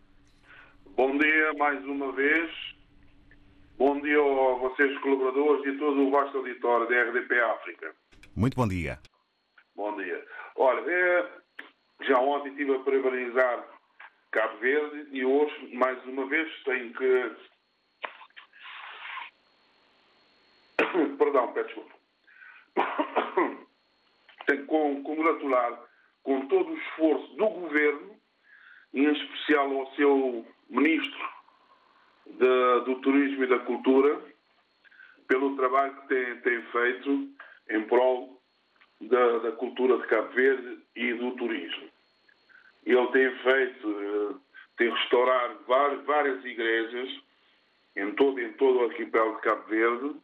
Bom 0.97 1.17
dia 1.19 1.53
mais 1.55 1.85
uma 1.85 2.13
vez. 2.13 2.51
Bom 3.79 4.01
dia 4.01 4.19
a 4.19 4.55
vocês, 4.59 4.97
colaboradores 5.01 5.65
e 5.67 5.79
todo 5.79 6.01
o 6.07 6.11
vasto 6.11 6.39
auditório 6.39 6.89
da 6.89 7.03
RDP 7.03 7.41
África. 7.41 7.95
Muito 8.37 8.55
bom 8.57 8.69
dia. 8.69 8.99
Bom 9.75 9.97
dia. 9.97 10.25
Olha, 10.57 10.81
é, 10.91 11.31
já 12.03 12.19
ontem 12.21 12.51
estive 12.51 12.75
a 12.77 12.79
parabenizar 12.81 13.67
Cabo 14.31 14.59
Verde 14.59 15.09
e 15.13 15.25
hoje, 15.25 15.75
mais 15.75 16.03
uma 16.05 16.27
vez, 16.27 16.49
tenho 16.65 16.93
que. 16.93 17.37
Perdão, 21.19 21.53
peço 21.53 21.67
desculpa. 21.69 21.95
Tenho 24.47 24.61
que 24.61 24.67
con- 24.67 25.03
congratular 25.05 25.81
com 26.25 26.47
todo 26.49 26.71
o 26.71 26.77
esforço 26.77 27.37
do 27.37 27.49
governo, 27.49 28.17
em 28.93 29.11
especial 29.13 29.71
ao 29.73 29.95
seu 29.95 30.45
ministro 30.73 31.29
da- 32.27 32.79
do 32.81 32.97
Turismo 33.01 33.45
e 33.45 33.47
da 33.47 33.59
Cultura, 33.61 34.21
pelo 35.29 35.57
trabalho 35.57 35.95
que 36.03 36.09
tem, 36.09 36.41
tem 36.41 36.63
feito 36.63 37.29
em 37.71 37.83
prol 37.85 38.41
da, 39.01 39.39
da 39.39 39.53
cultura 39.53 39.99
de 39.99 40.07
Cabo 40.07 40.29
Verde 40.31 40.79
e 40.95 41.13
do 41.15 41.33
turismo. 41.33 41.89
Ele 42.85 43.07
tem 43.09 43.39
feito, 43.39 43.89
eh, 43.89 44.35
tem 44.77 44.91
restaurado 44.91 45.59
várias, 45.67 46.05
várias 46.05 46.45
igrejas 46.45 47.09
em 47.97 48.13
todo, 48.15 48.41
em 48.41 48.53
todo 48.55 48.81
o 48.81 48.85
arquipélago 48.85 49.37
de 49.37 49.43
Cabo 49.43 49.63
Verde. 49.69 50.17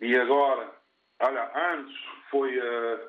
E 0.00 0.16
agora, 0.16 0.74
olha, 1.20 1.50
antes 1.72 1.96
foi 2.30 2.58
a, 2.58 3.08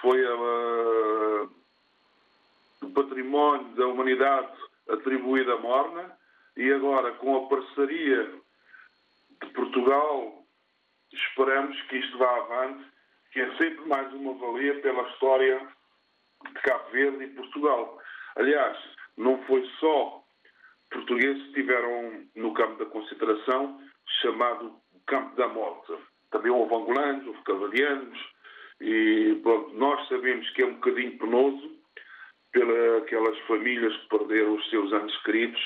foi 0.00 0.26
a, 0.26 1.48
o 2.82 2.90
património 2.94 3.74
da 3.74 3.86
humanidade 3.86 4.52
atribuído 4.88 5.52
a 5.52 5.58
Morna 5.58 6.18
e 6.56 6.72
agora 6.72 7.12
com 7.12 7.36
a 7.36 7.48
parceria 7.48 8.30
de 9.42 9.50
Portugal 9.52 10.44
esperamos 11.12 11.80
que 11.82 11.96
isto 11.96 12.18
vá 12.18 12.36
avante, 12.36 12.84
que 13.32 13.40
é 13.40 13.56
sempre 13.56 13.86
mais 13.86 14.12
uma 14.12 14.34
valia 14.34 14.80
pela 14.80 15.08
história 15.10 15.68
de 16.46 16.60
Cabo 16.62 16.90
Verde 16.90 17.24
e 17.24 17.28
Portugal. 17.28 17.98
Aliás, 18.36 18.76
não 19.16 19.42
foi 19.44 19.64
só 19.78 20.24
portugueses 20.90 21.42
que 21.42 21.48
estiveram 21.48 22.26
no 22.34 22.52
campo 22.54 22.84
da 22.84 22.90
concentração, 22.90 23.80
chamado 24.20 24.76
Campo 25.06 25.34
da 25.36 25.48
Morte. 25.48 25.92
Também 26.30 26.50
houve 26.50 26.74
angolanos, 26.74 27.26
houve 27.26 27.42
cavalianos, 27.42 28.18
e 28.80 29.40
pronto, 29.42 29.74
nós 29.74 30.08
sabemos 30.08 30.48
que 30.50 30.62
é 30.62 30.66
um 30.66 30.74
bocadinho 30.74 31.18
penoso 31.18 31.73
pelas 32.54 33.38
famílias 33.40 33.96
que 33.96 34.08
perderam 34.08 34.54
os 34.54 34.70
seus 34.70 34.92
anos 34.92 35.16
queridos 35.22 35.60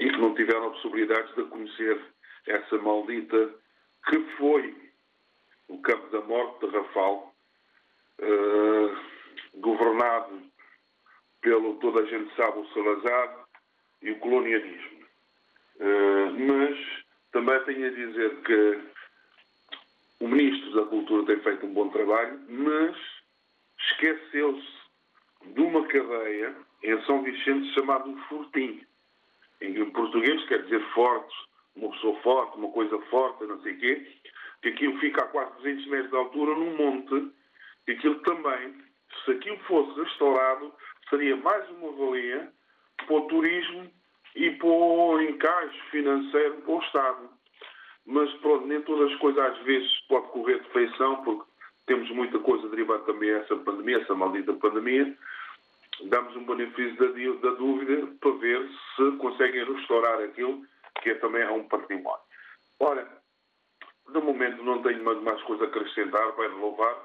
e 0.00 0.10
que 0.10 0.16
não 0.16 0.34
tiveram 0.34 0.72
possibilidade 0.72 1.34
de 1.34 1.44
conhecer 1.44 2.00
essa 2.46 2.78
maldita 2.78 3.54
que 4.08 4.18
foi 4.38 4.74
o 5.68 5.78
campo 5.82 6.08
da 6.08 6.22
morte 6.22 6.66
de 6.66 6.74
Rafal, 6.74 7.34
eh, 8.20 8.96
governado 9.56 10.42
pelo, 11.42 11.74
toda 11.74 12.00
a 12.00 12.06
gente 12.06 12.34
sabe, 12.34 12.58
o 12.58 12.68
Salazar 12.72 13.46
e 14.00 14.10
o 14.12 14.18
colonialismo. 14.20 15.06
Eh, 15.78 16.30
mas 16.30 17.04
também 17.32 17.62
tenho 17.64 17.86
a 17.86 17.90
dizer 17.90 18.42
que 18.42 18.80
o 20.20 20.28
Ministro 20.28 20.72
da 20.72 20.86
Cultura 20.86 21.26
tem 21.26 21.42
feito 21.42 21.66
um 21.66 21.74
bom 21.74 21.90
trabalho, 21.90 22.40
mas 22.48 22.96
esqueceu-se 23.78 24.77
de 25.54 25.60
uma 25.60 25.86
cadeia 25.86 26.54
em 26.82 27.02
São 27.04 27.22
Vicente 27.22 27.72
chamada 27.74 28.10
Fortim. 28.28 28.80
Em 29.60 29.90
português 29.90 30.44
quer 30.46 30.62
dizer 30.62 30.80
forte, 30.92 31.34
uma 31.76 31.90
pessoa 31.90 32.20
forte, 32.20 32.56
uma 32.56 32.70
coisa 32.70 32.98
forte, 33.10 33.44
não 33.44 33.60
sei 33.62 33.72
o 33.72 33.78
quê, 33.78 34.06
que 34.62 34.68
aquilo 34.68 34.98
fica 34.98 35.24
a 35.24 35.28
quase 35.28 35.52
200 35.56 35.86
metros 35.86 36.10
de 36.10 36.16
altura 36.16 36.54
num 36.54 36.76
monte, 36.76 37.32
e 37.86 37.92
aquilo 37.92 38.16
também, 38.20 38.74
se 39.24 39.32
aquilo 39.32 39.58
fosse 39.60 40.00
restaurado, 40.00 40.72
seria 41.08 41.36
mais 41.36 41.68
uma 41.70 41.92
valia 41.92 42.52
para 43.06 43.16
o 43.16 43.22
turismo 43.22 43.90
e 44.34 44.50
para 44.52 44.68
o 44.68 45.20
encaixe 45.20 45.80
financeiro 45.90 46.54
para 46.62 46.74
o 46.74 46.80
Estado. 46.80 47.30
Mas 48.06 48.32
pronto, 48.34 48.66
nem 48.66 48.80
todas 48.82 49.12
as 49.12 49.18
coisas 49.18 49.42
às 49.42 49.58
vezes 49.64 49.90
pode 50.08 50.28
correr 50.28 50.60
de 50.60 50.70
feição, 50.70 51.22
porque 51.24 51.44
temos 51.86 52.10
muita 52.10 52.38
coisa 52.38 52.68
derivada 52.68 53.02
também 53.04 53.30
a 53.30 53.38
essa 53.38 53.56
pandemia, 53.56 53.98
essa 53.98 54.14
maldita 54.14 54.52
pandemia. 54.54 55.16
Damos 56.04 56.36
um 56.36 56.44
benefício 56.44 56.96
da, 57.40 57.50
dúvida 57.50 58.06
para 58.20 58.30
ver 58.32 58.68
se 58.96 59.16
conseguem 59.18 59.64
restaurar 59.64 60.20
aquilo 60.22 60.64
que 61.02 61.10
é 61.10 61.14
também 61.16 61.42
é 61.42 61.50
um 61.50 61.66
património. 61.68 62.20
Olha, 62.80 63.06
de 64.12 64.20
momento 64.20 64.62
não 64.62 64.82
tenho 64.82 65.04
mais, 65.04 65.42
coisa 65.42 65.64
a 65.64 65.68
acrescentar 65.68 66.32
para 66.32 66.48
louvar 66.48 66.96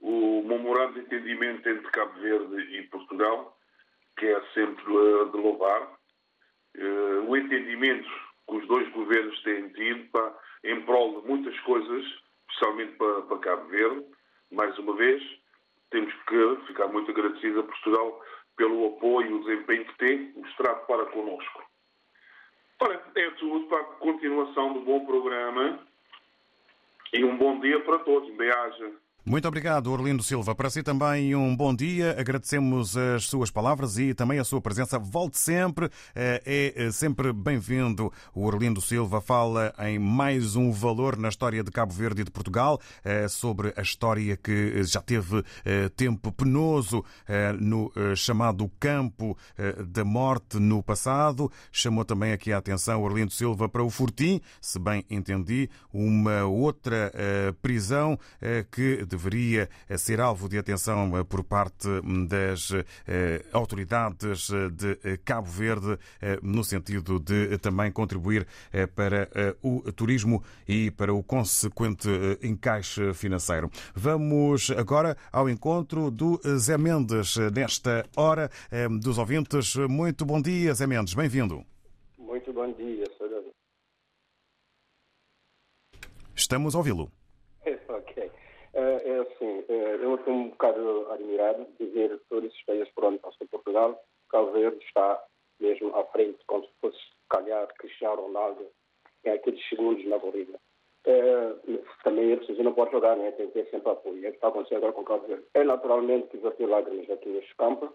o 0.00 0.42
memorando 0.46 0.94
de 0.94 1.00
entendimento 1.00 1.68
entre 1.68 1.90
Cabo 1.90 2.20
Verde 2.20 2.76
e 2.76 2.82
Portugal, 2.88 3.56
que 4.18 4.26
é 4.26 4.40
sempre 4.52 4.84
eh, 4.84 5.24
de 5.30 5.36
louvar. 5.36 5.98
Eh, 6.76 7.24
o 7.26 7.36
entendimento 7.36 8.08
que 8.48 8.56
os 8.56 8.66
dois 8.66 8.88
governos 8.92 9.42
têm 9.42 9.68
tido 9.70 10.10
pá, 10.10 10.38
em 10.64 10.80
prol 10.82 11.20
de 11.20 11.28
muitas 11.28 11.58
coisas, 11.60 12.04
especialmente 12.50 12.96
para, 12.96 13.22
para 13.22 13.38
Cabo 13.38 13.68
Verde. 13.68 14.04
Mais 14.50 14.76
uma 14.78 14.94
vez, 14.94 15.22
temos 15.94 16.12
que 16.24 16.66
ficar 16.66 16.88
muito 16.88 17.08
agradecidos 17.12 17.60
a 17.60 17.62
Portugal 17.62 18.20
pelo 18.56 18.86
apoio 18.86 19.30
e 19.30 19.32
o 19.34 19.44
desempenho 19.44 19.84
que 19.84 19.98
tem 19.98 20.32
mostrado 20.34 20.84
para 20.86 21.06
connosco. 21.06 21.62
Ora, 22.80 23.00
é 23.14 23.30
tudo 23.30 23.68
para 23.68 23.80
a 23.80 23.84
continuação 23.84 24.72
do 24.72 24.80
bom 24.80 25.06
programa 25.06 25.78
e 27.12 27.24
um 27.24 27.36
bom 27.36 27.60
dia 27.60 27.78
para 27.78 28.00
todos. 28.00 28.28
Bem-aja. 28.34 29.03
Muito 29.26 29.48
obrigado, 29.48 29.90
Orlindo 29.90 30.22
Silva. 30.22 30.54
Para 30.54 30.68
si 30.68 30.82
também 30.82 31.34
um 31.34 31.56
bom 31.56 31.74
dia. 31.74 32.14
Agradecemos 32.20 32.94
as 32.94 33.24
suas 33.24 33.50
palavras 33.50 33.96
e 33.96 34.12
também 34.12 34.38
a 34.38 34.44
sua 34.44 34.60
presença. 34.60 34.98
Volte 34.98 35.38
sempre. 35.38 35.88
É 36.14 36.90
sempre 36.92 37.32
bem-vindo. 37.32 38.12
O 38.34 38.44
Orlindo 38.44 38.82
Silva 38.82 39.22
fala 39.22 39.72
em 39.78 39.98
mais 39.98 40.56
um 40.56 40.70
valor 40.70 41.16
na 41.16 41.30
história 41.30 41.64
de 41.64 41.70
Cabo 41.70 41.94
Verde 41.94 42.20
e 42.20 42.24
de 42.24 42.30
Portugal, 42.30 42.78
sobre 43.30 43.72
a 43.74 43.80
história 43.80 44.36
que 44.36 44.84
já 44.84 45.00
teve 45.00 45.42
tempo 45.96 46.30
penoso 46.30 47.02
no 47.58 47.90
chamado 48.14 48.70
campo 48.78 49.38
da 49.86 50.04
morte 50.04 50.58
no 50.58 50.82
passado. 50.82 51.50
Chamou 51.72 52.04
também 52.04 52.32
aqui 52.32 52.52
a 52.52 52.58
atenção 52.58 53.02
Orlindo 53.02 53.32
Silva 53.32 53.70
para 53.70 53.82
o 53.82 53.88
Fortim, 53.88 54.38
se 54.60 54.78
bem 54.78 55.02
entendi, 55.08 55.70
uma 55.90 56.44
outra 56.44 57.10
prisão 57.62 58.18
que 58.70 59.02
deveria 59.14 59.68
ser 59.96 60.20
alvo 60.20 60.48
de 60.48 60.58
atenção 60.58 61.24
por 61.24 61.44
parte 61.44 61.88
das 62.28 62.70
autoridades 63.52 64.48
de 64.72 65.18
Cabo 65.18 65.48
Verde, 65.48 65.98
no 66.42 66.64
sentido 66.64 67.20
de 67.20 67.56
também 67.58 67.92
contribuir 67.92 68.46
para 68.94 69.28
o 69.62 69.92
turismo 69.92 70.42
e 70.66 70.90
para 70.90 71.14
o 71.14 71.22
consequente 71.22 72.08
encaixe 72.42 73.14
financeiro. 73.14 73.70
Vamos 73.94 74.70
agora 74.70 75.16
ao 75.30 75.48
encontro 75.48 76.10
do 76.10 76.40
Zé 76.58 76.76
Mendes, 76.76 77.36
nesta 77.54 78.04
hora 78.16 78.50
dos 79.00 79.16
ouvintes. 79.18 79.76
Muito 79.88 80.26
bom 80.26 80.42
dia, 80.42 80.74
Zé 80.74 80.86
Mendes, 80.86 81.14
bem-vindo. 81.14 81.64
Muito 82.18 82.52
bom 82.52 82.72
dia, 82.72 83.04
senhor. 83.16 83.44
Estamos 86.34 86.74
a 86.74 86.78
ouvi-lo. 86.78 87.10
Ok. 89.04 89.10
É 89.10 89.18
assim, 89.20 89.64
eu 89.68 90.14
estou 90.14 90.34
um 90.34 90.48
bocado 90.48 91.12
admirado 91.12 91.66
de 91.78 91.86
ver 91.86 92.18
todos 92.28 92.50
esses 92.50 92.64
países 92.64 92.88
por 92.94 93.04
onde 93.04 93.18
passou 93.18 93.46
Portugal. 93.48 94.02
Cabo 94.30 94.52
Verde 94.52 94.82
está 94.84 95.22
mesmo 95.60 95.94
à 95.94 96.04
frente, 96.06 96.38
como 96.46 96.64
se 96.64 96.72
fosse, 96.80 96.98
calhar, 97.28 97.68
Cristiano 97.78 98.22
Ronaldo 98.22 98.66
em 99.24 99.30
aqueles 99.30 99.66
segundos 99.68 100.04
na 100.06 100.18
corrida. 100.18 100.58
É, 101.06 101.54
também 102.02 102.24
ele 102.24 102.38
precisa 102.38 102.62
não 102.62 102.72
pode 102.72 102.92
jogar, 102.92 103.14
né? 103.16 103.30
tem 103.32 103.48
que 103.48 103.52
ter 103.52 103.70
sempre 103.70 103.90
apoio. 103.90 104.24
É 104.24 104.28
o 104.28 104.30
que 104.30 104.36
está 104.36 104.48
acontecendo 104.48 104.78
agora 104.78 104.92
com 104.94 105.02
o 105.02 105.04
Cabo 105.04 105.26
Verde. 105.26 105.44
É 105.54 105.62
naturalmente 105.62 106.28
que 106.28 106.38
verter 106.38 106.66
lágrimas 106.66 107.10
aqui 107.10 107.28
neste 107.28 107.54
campo. 107.56 107.92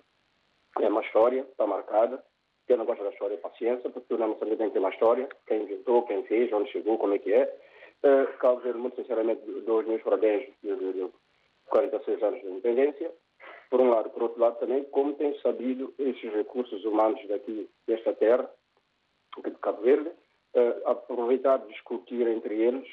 É 0.79 0.87
uma 0.87 1.01
história, 1.01 1.41
está 1.41 1.65
marcada. 1.65 2.23
Quem 2.67 2.77
não 2.77 2.85
gosta 2.85 3.03
da 3.03 3.09
história, 3.09 3.37
paciência, 3.39 3.89
porque 3.89 4.15
na 4.15 4.27
nossa 4.27 4.45
vida 4.45 4.57
tem 4.57 4.67
que 4.67 4.73
ter 4.73 4.79
uma 4.79 4.91
história. 4.91 5.27
Quem 5.47 5.63
inventou, 5.63 6.05
quem 6.05 6.23
fez, 6.25 6.53
onde 6.53 6.71
chegou, 6.71 6.99
como 6.99 7.15
é 7.15 7.19
que 7.19 7.33
é. 7.33 7.51
Uh, 8.03 8.37
Cabo 8.39 8.61
Verde, 8.61 8.79
muito 8.79 8.95
sinceramente, 8.95 9.41
dou 9.65 9.79
os 9.79 9.87
meus 9.87 10.01
parabéns 10.01 10.49
de, 10.63 10.75
de, 10.75 10.93
de 10.93 11.11
46 11.65 12.23
anos 12.23 12.41
de 12.41 12.47
independência, 12.47 13.11
por 13.69 13.81
um 13.81 13.89
lado. 13.89 14.09
Por 14.09 14.23
outro 14.23 14.39
lado, 14.39 14.59
também, 14.59 14.83
como 14.85 15.13
tem 15.15 15.37
sabido 15.41 15.93
esses 15.99 16.33
recursos 16.33 16.83
humanos 16.85 17.19
daqui, 17.27 17.69
desta 17.85 18.13
terra, 18.13 18.49
de 19.43 19.51
Cabo 19.51 19.81
Verde, 19.81 20.09
uh, 20.09 20.89
aproveitar, 20.89 21.57
discutir 21.67 22.25
entre 22.27 22.55
eles 22.61 22.87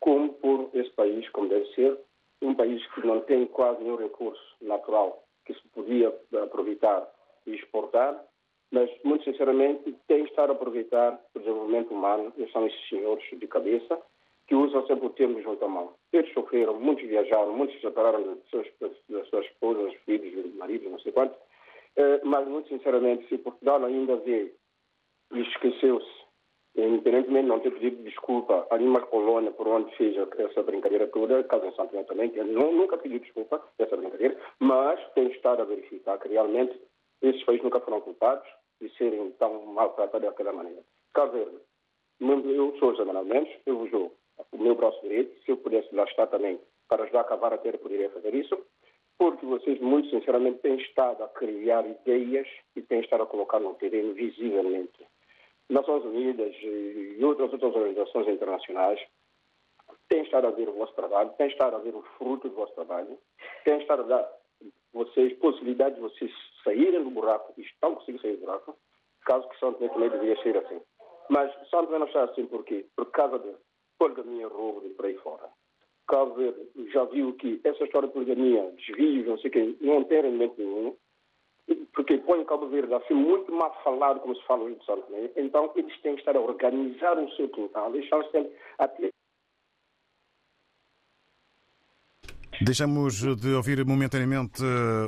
como 0.00 0.34
pôr 0.34 0.70
esse 0.74 0.90
país, 0.90 1.28
como 1.30 1.48
deve 1.48 1.66
ser, 1.74 1.98
um 2.42 2.54
país 2.54 2.84
que 2.92 3.06
não 3.06 3.20
tem 3.20 3.46
quase 3.46 3.82
nenhum 3.82 3.96
recurso 3.96 4.42
natural 4.60 5.24
que 5.44 5.54
se 5.54 5.68
podia 5.68 6.14
aproveitar 6.42 7.08
e 7.46 7.54
exportar, 7.54 8.20
mas, 8.70 8.90
muito 9.04 9.24
sinceramente, 9.24 9.96
tem 10.08 10.24
de 10.24 10.30
estar 10.30 10.50
a 10.50 10.52
aproveitar 10.52 11.20
o 11.34 11.38
desenvolvimento 11.38 11.94
humano, 11.94 12.32
e 12.36 12.50
são 12.50 12.66
esses 12.66 12.88
senhores 12.88 13.24
de 13.30 13.46
cabeça, 13.46 13.98
que 14.46 14.54
usam 14.54 14.86
sempre 14.86 15.06
o 15.06 15.10
termo 15.10 15.40
junto 15.42 15.64
à 15.64 15.68
mão. 15.68 15.94
Eles 16.12 16.32
sofreram, 16.32 16.78
muitos 16.78 17.06
viajaram, 17.06 17.52
muitos 17.52 17.76
se 17.76 17.82
separaram 17.82 18.22
das 18.22 19.28
suas 19.28 19.46
esposas, 19.46 19.94
filhos, 20.04 20.54
maridos, 20.54 20.90
não 20.90 21.00
sei 21.00 21.12
quanto. 21.12 21.34
Uh, 21.34 22.20
mas, 22.24 22.46
muito 22.46 22.68
sinceramente, 22.68 23.26
se 23.28 23.38
Portugal 23.38 23.84
ainda 23.84 24.16
vê 24.16 24.52
e 25.32 25.40
esqueceu-se, 25.40 26.26
independentemente 26.76 27.44
de 27.44 27.48
não 27.48 27.60
ter 27.60 27.70
pedido 27.72 28.02
desculpa 28.02 28.66
a 28.70 28.78
nenhuma 28.78 29.00
colônia 29.00 29.50
por 29.50 29.66
onde 29.66 29.94
fez 29.96 30.14
essa 30.38 30.62
brincadeira 30.62 31.08
toda, 31.08 31.42
caso 31.44 31.66
em 31.66 31.74
Santo 31.74 32.04
também, 32.04 32.30
que 32.30 32.42
nunca 32.42 32.98
pediu 32.98 33.18
desculpa 33.18 33.62
dessa 33.78 33.96
brincadeira, 33.96 34.38
mas 34.60 35.00
tem 35.14 35.28
estado 35.28 35.62
a 35.62 35.64
verificar 35.64 36.18
que 36.18 36.28
realmente 36.28 36.78
esses 37.22 37.42
países 37.44 37.64
nunca 37.64 37.80
foram 37.80 38.00
culpados 38.02 38.46
de 38.80 38.90
serem 38.96 39.30
tão 39.32 39.64
maltratados 39.66 40.28
daquela 40.28 40.52
maneira. 40.52 40.82
Cabo 41.14 41.32
Verde, 41.32 42.52
eu 42.52 42.76
sou 42.78 42.90
José 42.90 43.04
Manuel 43.04 43.24
Mendes, 43.24 43.58
eu 43.64 43.78
vos 43.78 43.90
dou 43.90 44.12
o 44.52 44.58
meu 44.58 44.74
braço 44.74 45.00
direito, 45.02 45.42
se 45.44 45.50
eu 45.50 45.56
pudesse 45.56 45.94
lá 45.94 46.04
estar 46.04 46.26
também 46.26 46.60
para 46.88 47.04
ajudar 47.04 47.20
a 47.20 47.22
acabar 47.22 47.52
a 47.52 47.58
ter, 47.58 47.78
poderia 47.78 48.10
fazer 48.10 48.34
isso, 48.34 48.58
porque 49.18 49.46
vocês, 49.46 49.80
muito 49.80 50.10
sinceramente, 50.10 50.60
têm 50.60 50.76
estado 50.76 51.24
a 51.24 51.28
criar 51.28 51.86
ideias 51.86 52.46
e 52.74 52.82
têm 52.82 53.00
estado 53.00 53.22
a 53.22 53.26
colocar 53.26 53.60
no 53.60 53.74
terreno 53.74 54.14
visivelmente. 54.14 55.06
Nações 55.68 56.04
Unidas 56.04 56.54
e 56.62 57.18
outras, 57.24 57.52
outras 57.52 57.74
organizações 57.74 58.28
internacionais 58.28 59.00
têm 60.08 60.22
estado 60.22 60.46
a 60.46 60.50
ver 60.50 60.68
o 60.68 60.72
vosso 60.72 60.94
trabalho, 60.94 61.30
têm 61.30 61.48
estado 61.48 61.76
a 61.76 61.78
ver 61.80 61.94
o 61.94 62.02
fruto 62.18 62.48
do 62.48 62.54
vosso 62.54 62.74
trabalho, 62.74 63.18
têm 63.64 63.80
estado 63.80 64.02
a 64.02 64.06
dar 64.06 64.32
vocês 64.92 65.36
possibilidade 65.38 65.96
de 65.96 66.00
vocês 66.00 66.30
saírem 66.62 67.02
do 67.02 67.10
buraco 67.10 67.52
e 67.56 67.62
estão 67.62 67.94
conseguindo 67.94 68.22
sair 68.22 68.36
do 68.36 68.40
buraco, 68.40 68.76
caso 69.24 69.48
que 69.48 69.58
São 69.58 69.72
Tomé 69.74 69.88
também 69.88 70.10
deveria 70.10 70.40
ser 70.42 70.56
assim. 70.56 70.80
Mas 71.28 71.52
São 71.68 71.84
Tomé 71.84 71.98
não 71.98 72.06
está 72.06 72.24
assim 72.24 72.46
por 72.46 72.64
quê? 72.64 72.86
Por 72.94 73.06
causa 73.10 73.38
de 73.38 73.54
poligamia, 73.98 74.48
roubo 74.48 74.82
e 74.86 74.90
por 74.90 75.06
aí 75.06 75.16
fora. 75.18 75.48
Cabo 76.08 76.34
Verde 76.34 76.60
já 76.92 77.04
viu 77.04 77.32
que 77.34 77.60
essa 77.64 77.84
história 77.84 78.08
de 78.08 78.14
poligamia, 78.14 78.70
desvios, 78.76 79.26
não 79.26 79.38
sei 79.38 79.50
o 79.50 79.52
quê, 79.52 79.76
não 79.80 80.04
tem 80.04 80.22
rendimento 80.22 80.54
nenhum, 80.58 80.96
porque 81.92 82.18
põe 82.18 82.44
Cabo 82.44 82.68
Verde 82.68 82.94
a 82.94 83.00
ser 83.06 83.14
muito 83.14 83.50
mal 83.52 83.76
falado, 83.82 84.20
como 84.20 84.36
se 84.36 84.44
fala 84.46 84.70
de 84.70 84.84
São 84.84 85.00
Tomé. 85.00 85.30
Então, 85.36 85.72
eles 85.74 86.00
têm 86.00 86.14
que 86.14 86.20
estar 86.20 86.36
a 86.36 86.40
organizar 86.40 87.18
o 87.18 87.30
seu 87.32 87.48
quintal, 87.48 87.90
deixar 87.90 88.22
sempre 88.30 88.52
a 88.78 88.86
ter 88.88 89.10
Deixamos 92.58 93.20
de 93.36 93.52
ouvir 93.52 93.84
momentaneamente 93.84 94.62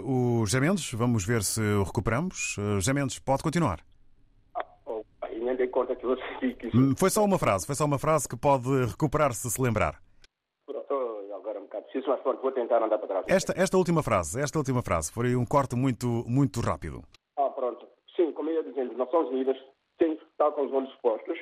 o 0.04 0.44
José 0.44 0.60
Mendes. 0.60 0.92
Vamos 0.92 1.24
ver 1.24 1.42
se 1.42 1.62
o 1.62 1.82
recuperamos. 1.82 2.56
José 2.74 2.92
Mendes, 2.92 3.18
pode 3.18 3.42
continuar. 3.42 3.80
Conta 5.78 5.94
que 5.94 6.06
disse. 6.42 6.96
Foi 6.98 7.08
só 7.08 7.24
uma 7.24 7.38
frase, 7.38 7.64
foi 7.64 7.76
só 7.76 7.84
uma 7.84 8.00
frase 8.00 8.28
que 8.28 8.36
pode 8.36 8.68
recuperar 8.86 9.32
se 9.32 9.62
lembrar. 9.62 10.02
Agora 11.36 11.60
um 11.60 11.62
bocado 11.62 11.84
preciso, 11.84 12.08
mas 12.08 12.20
pronto, 12.20 12.42
vou 12.42 12.50
tentar 12.50 12.82
andar 12.82 12.98
para 12.98 13.06
trás. 13.06 13.24
Esta, 13.28 13.54
esta 13.56 13.76
última 13.76 14.02
frase, 14.02 14.40
esta 14.40 14.58
última 14.58 14.82
frase, 14.82 15.12
foi 15.12 15.36
um 15.36 15.46
corte 15.46 15.76
muito, 15.76 16.24
muito 16.26 16.60
rápido. 16.60 17.04
Ah, 17.36 17.48
pronto. 17.50 17.86
Sim, 18.16 18.32
como 18.32 18.50
eu 18.50 18.56
ia 18.56 18.64
dizendo, 18.64 18.98
Nações 18.98 19.28
Unidas 19.28 19.56
tem 19.98 20.16
que 20.16 20.24
estar 20.24 20.50
com 20.50 20.66
os 20.66 20.72
olhos 20.72 20.92
postos. 20.96 21.38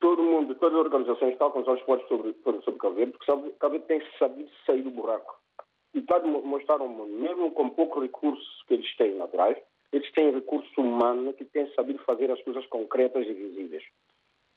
Todo 0.00 0.22
mundo, 0.22 0.54
todas 0.54 0.78
as 0.78 0.84
organizações 0.86 1.32
estão 1.32 1.50
com 1.50 1.60
os 1.60 1.68
olhos 1.68 1.82
postos 1.82 2.08
sobre, 2.08 2.34
sobre 2.42 2.80
Cabo 2.80 2.94
Verde, 2.94 3.12
porque 3.12 3.26
Cabo 3.58 3.72
Verde 3.72 3.86
tem 3.86 4.00
que 4.00 4.18
saber 4.18 4.48
sair 4.64 4.80
do 4.80 4.90
buraco. 4.90 5.36
E 5.92 5.98
está 5.98 6.16
a 6.16 6.26
mostrar 6.26 6.80
ao 6.80 6.88
mundo, 6.88 7.12
mesmo 7.12 7.50
com 7.52 7.68
pouco 7.68 8.00
recurso 8.00 8.48
que 8.66 8.74
eles 8.74 8.96
têm 8.96 9.14
naturais, 9.16 9.58
eles 9.94 10.10
têm 10.10 10.32
recurso 10.32 10.80
humano 10.80 11.32
que 11.34 11.44
tem 11.44 11.72
sabido 11.74 12.00
fazer 12.00 12.28
as 12.28 12.42
coisas 12.42 12.66
concretas 12.66 13.24
e 13.26 13.32
visíveis. 13.32 13.84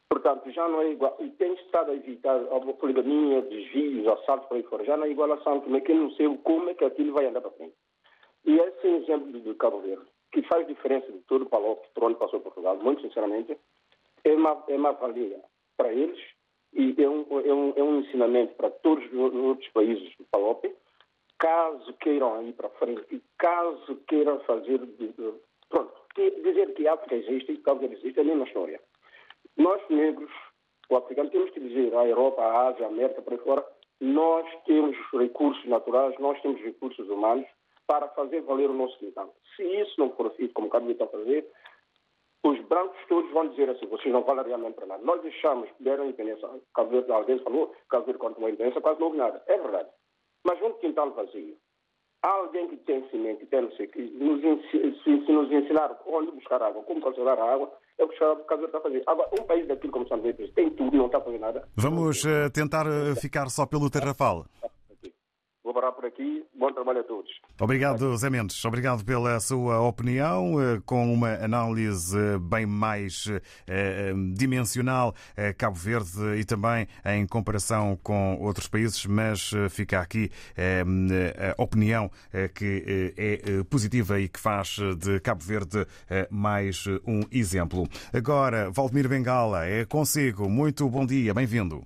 Portanto, 0.10 0.50
já 0.52 0.67
não 0.67 0.82
é 0.82 0.91
igual. 0.91 1.15
E 1.19 1.30
tem 1.30 1.54
estado 1.54 1.91
a 1.91 1.95
evitar 1.95 2.36
a 2.36 2.60
poligamia, 2.73 3.43
desvios, 3.43 4.08
assaltos 4.08 4.47
por 4.47 4.56
aí 4.56 4.63
fora. 4.63 4.84
Já 4.84 4.97
não 4.97 5.06
é 5.06 5.12
igual 5.12 5.32
a 5.32 5.43
Santo 5.43 5.65
Tomé, 5.65 5.82
que 5.82 5.93
não 5.93 6.10
sei 6.12 6.28
como 6.43 6.69
é 6.71 6.73
que 6.73 6.84
aquilo 6.84 7.13
vai 7.13 7.28
andar 7.28 7.41
para 7.41 7.52
frente. 7.52 7.76
E 8.45 8.58
esse 8.58 8.88
é 8.88 8.97
exemplo 8.97 9.39
de 9.39 9.54
Cabo 9.56 9.80
Verde, 9.82 10.06
que 10.32 10.41
faz 10.43 10.65
diferença 10.65 11.12
de 11.12 11.19
todo 11.19 11.43
o 11.43 11.50
Palope 11.50 11.88
por 11.93 12.06
onde 12.06 12.17
passou 12.17 12.39
Portugal, 12.39 12.78
muito 12.78 13.04
sinceramente, 13.04 13.56
é 14.23 14.34
uma, 14.34 14.63
é 14.67 14.76
uma 14.76 14.93
valia 14.93 15.39
para 15.78 15.93
eles 15.93 16.19
e 16.73 16.95
é 16.97 17.08
um, 17.08 17.26
é 17.30 17.54
um, 17.54 17.73
é 17.76 17.84
um 17.84 18.00
ensinamento 18.00 18.56
para 18.56 18.71
todos 18.71 19.06
os 19.12 19.36
outros 19.36 19.69
países 19.69 20.15
do 20.17 20.26
Palope, 20.32 20.73
caso 21.39 21.93
queiram 22.00 22.41
ir 22.47 22.54
para 22.54 22.69
frente, 22.69 23.21
caso 23.38 23.95
queiram 24.08 24.39
fazer. 24.41 24.80
Pronto, 25.69 25.93
dizer 26.15 26.73
que 26.73 26.88
África 26.88 27.15
existe 27.15 27.52
e 27.52 27.58
Verde 27.58 27.95
existe 27.95 28.19
é 28.19 28.21
a 28.21 28.26
mesma 28.26 28.45
história. 28.45 28.82
Nós, 29.58 29.82
negros, 29.89 30.32
o 30.89 30.97
africano, 30.97 31.30
temos 31.30 31.50
que 31.52 31.60
dizer 31.60 31.93
à 31.95 32.08
Europa, 32.08 32.41
à 32.41 32.67
Ásia, 32.69 32.86
à 32.86 32.89
América, 32.89 33.21
para 33.21 33.38
fora, 33.39 33.65
nós 34.00 34.45
temos 34.65 34.95
recursos 35.13 35.65
naturais, 35.65 36.17
nós 36.19 36.39
temos 36.41 36.62
recursos 36.62 37.10
humanos 37.10 37.47
para 37.88 38.08
fazer 38.10 38.41
valer 38.41 38.69
o 38.69 38.73
nosso 38.73 38.97
quintal. 39.00 39.34
Se 39.56 39.63
isso 39.63 40.00
não 40.00 40.12
for 40.12 40.30
feito, 40.36 40.54
como 40.54 40.67
o 40.67 40.69
Cabo 40.69 40.89
está 40.91 41.06
a 41.06 41.08
fazer, 41.08 41.50
os 42.43 42.60
brancos 42.67 42.97
todos 43.08 43.32
vão 43.32 43.47
dizer 43.50 43.69
assim, 43.69 43.88
vocês 43.88 44.13
não 44.13 44.23
valem 44.23 44.45
realmente 44.45 44.76
para 44.76 44.86
nada. 44.86 45.04
Nós 45.04 45.21
deixamos, 45.21 45.69
deram 45.80 46.06
independência, 46.06 46.47
alguém 46.76 47.39
falou, 47.39 47.73
Cabo 47.89 48.06
Verde 48.06 48.19
quando 48.19 48.36
tomou 48.36 48.47
a 48.47 48.52
independência, 48.52 48.82
quase 48.82 49.00
não 49.00 49.08
houve 49.08 49.17
nada. 49.17 49.41
É 49.47 49.58
verdade. 49.58 49.89
Mas 50.47 50.62
um 50.62 50.71
quintal 50.79 51.12
vazio, 51.12 51.57
há 52.23 52.29
alguém 52.29 52.69
que 52.69 52.77
tem 52.77 53.05
semente, 53.10 53.45
tem 53.47 53.62
não 53.63 53.71
sei 53.73 53.86
o 53.86 53.89
que, 53.89 54.01
nos, 54.01 54.41
se, 54.71 55.31
nos 55.31 55.51
ensinar 55.51 55.99
onde 56.07 56.31
buscar 56.31 56.63
água, 56.63 56.81
como 56.83 57.01
conservar 57.01 57.38
a 57.38 57.53
água, 57.53 57.69
é 57.97 58.03
o 58.05 58.07
que 58.07 58.23
o 58.23 58.36
Cabo 58.45 58.65
está 58.65 58.77
a 58.77 58.81
fazer. 58.81 59.03
Agora, 59.05 59.29
um 59.38 59.43
país 59.43 59.67
daquilo 59.67 59.91
como 59.91 60.07
São 60.07 60.21
Pedro 60.21 60.47
tem 60.53 60.69
tudo 60.69 60.95
não 60.95 61.07
está 61.07 61.17
a 61.17 61.21
fazer 61.21 61.39
nada. 61.39 61.67
Vamos 61.75 62.23
eh, 62.25 62.49
tentar 62.49 62.86
eh, 62.88 63.15
ficar 63.19 63.49
só 63.49 63.65
pelo 63.65 63.89
Tarrafal. 63.89 64.45
Parar 65.77 65.91
por 65.91 66.05
aqui. 66.05 66.43
Bom 66.57 66.73
trabalho 66.73 67.01
a 67.01 67.03
todos. 67.03 67.29
Obrigado, 67.61 68.17
Zé 68.17 68.31
Mendes. 68.31 68.65
Obrigado 68.65 69.05
pela 69.05 69.39
sua 69.39 69.79
opinião, 69.79 70.59
eh, 70.59 70.81
com 70.83 71.13
uma 71.13 71.35
análise 71.35 72.17
eh, 72.17 72.39
bem 72.39 72.65
mais 72.65 73.25
eh, 73.67 74.11
dimensional 74.33 75.13
Cabo 75.55 75.75
Verde 75.75 76.39
e 76.39 76.43
também 76.43 76.87
em 77.05 77.27
comparação 77.27 77.95
com 78.01 78.39
outros 78.41 78.67
países, 78.67 79.05
mas 79.05 79.51
fica 79.69 79.99
aqui 79.99 80.31
a 80.57 81.61
opinião 81.61 82.09
que 82.55 83.13
é 83.15 83.63
positiva 83.69 84.19
e 84.19 84.27
que 84.27 84.39
faz 84.39 84.77
de 84.97 85.19
Cabo 85.19 85.43
Verde 85.43 85.85
mais 86.31 86.85
um 87.05 87.21
exemplo. 87.31 87.87
Agora, 88.11 88.71
Valdemir 88.71 89.07
Bengala, 89.07 89.67
é 89.67 89.85
consigo. 89.85 90.49
Muito 90.49 90.89
bom 90.89 91.05
dia, 91.05 91.35
bem-vindo. 91.35 91.85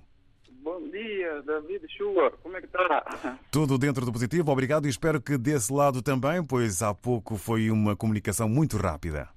David 1.42 1.86
Chuva. 1.96 2.30
Como 2.42 2.56
é 2.56 2.60
que 2.60 2.66
está? 2.66 3.38
Tudo 3.52 3.78
dentro 3.78 4.06
do 4.06 4.12
positivo, 4.12 4.50
obrigado 4.50 4.86
e 4.86 4.90
espero 4.90 5.20
que 5.20 5.36
desse 5.36 5.72
lado 5.72 6.02
também, 6.02 6.44
pois 6.44 6.82
há 6.82 6.94
pouco 6.94 7.36
foi 7.36 7.70
uma 7.70 7.96
comunicação 7.96 8.48
muito 8.48 8.76
rápida. 8.76 9.28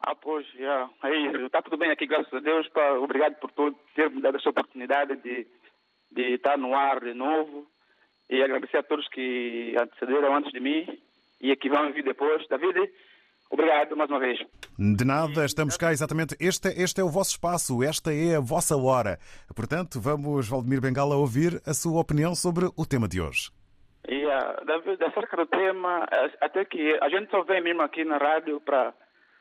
Ah, 0.00 0.14
pois, 0.14 0.46
já. 0.52 0.90
É 1.04 1.16
isso. 1.16 1.46
Está 1.46 1.62
tudo 1.62 1.78
bem 1.78 1.90
aqui, 1.90 2.06
graças 2.06 2.32
a 2.32 2.40
Deus. 2.40 2.68
Pá. 2.68 2.92
Obrigado 2.98 3.36
por 3.36 3.50
todo, 3.52 3.74
ter 3.94 4.10
me 4.10 4.20
dado 4.20 4.36
essa 4.36 4.50
oportunidade 4.50 5.16
de, 5.16 5.46
de 6.12 6.34
estar 6.34 6.58
no 6.58 6.74
ar 6.74 7.00
de 7.00 7.14
novo. 7.14 7.66
E 8.28 8.42
agradecer 8.42 8.78
a 8.78 8.82
todos 8.82 9.08
que 9.08 9.74
antecederam 9.78 10.34
antes 10.34 10.52
de 10.52 10.60
mim 10.60 10.86
e 11.40 11.56
que 11.56 11.70
vão 11.70 11.92
vir 11.92 12.04
depois. 12.04 12.46
David, 12.48 12.90
obrigado 13.50 13.96
mais 13.96 14.10
uma 14.10 14.18
vez. 14.18 14.38
De 14.78 15.04
nada, 15.04 15.44
estamos 15.44 15.76
cá 15.76 15.92
exatamente. 15.92 16.36
Este, 16.40 16.68
este 16.68 17.00
é 17.00 17.04
o 17.04 17.08
vosso 17.08 17.32
espaço, 17.32 17.82
esta 17.82 18.12
é 18.12 18.36
a 18.36 18.40
vossa 18.40 18.76
hora. 18.76 19.18
Portanto, 19.54 20.00
vamos, 20.00 20.48
Valdemir 20.48 20.80
Bengala, 20.80 21.16
ouvir 21.16 21.60
a 21.66 21.74
sua 21.74 22.00
opinião 22.00 22.34
sobre 22.34 22.66
o 22.76 22.86
tema 22.86 23.08
de 23.08 23.20
hoje. 23.20 23.50
David, 24.64 25.02
acerca 25.04 25.36
do 25.36 25.46
tema, 25.46 26.06
até 26.40 26.64
que 26.64 26.98
a 27.00 27.08
gente 27.08 27.30
só 27.30 27.42
vem 27.42 27.62
mesmo 27.62 27.82
aqui 27.82 28.04
na 28.04 28.16
rádio 28.16 28.60
para 28.60 28.94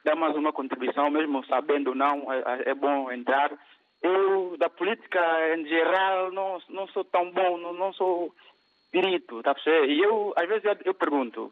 dar 0.03 0.15
mais 0.15 0.35
uma 0.35 0.53
contribuição, 0.53 1.09
mesmo 1.09 1.45
sabendo 1.45 1.95
não, 1.95 2.31
é, 2.31 2.69
é 2.69 2.75
bom 2.75 3.11
entrar. 3.11 3.51
Eu, 4.01 4.57
da 4.57 4.69
política 4.69 5.19
em 5.55 5.65
geral, 5.65 6.31
não, 6.31 6.59
não 6.69 6.87
sou 6.87 7.05
tão 7.05 7.31
bom, 7.31 7.57
não, 7.57 7.73
não 7.73 7.93
sou 7.93 8.33
perito, 8.91 9.41
tá? 9.41 9.55
E 9.65 9.99
eu, 10.03 10.33
às 10.35 10.47
vezes, 10.47 10.65
eu, 10.65 10.77
eu 10.85 10.93
pergunto, 10.93 11.51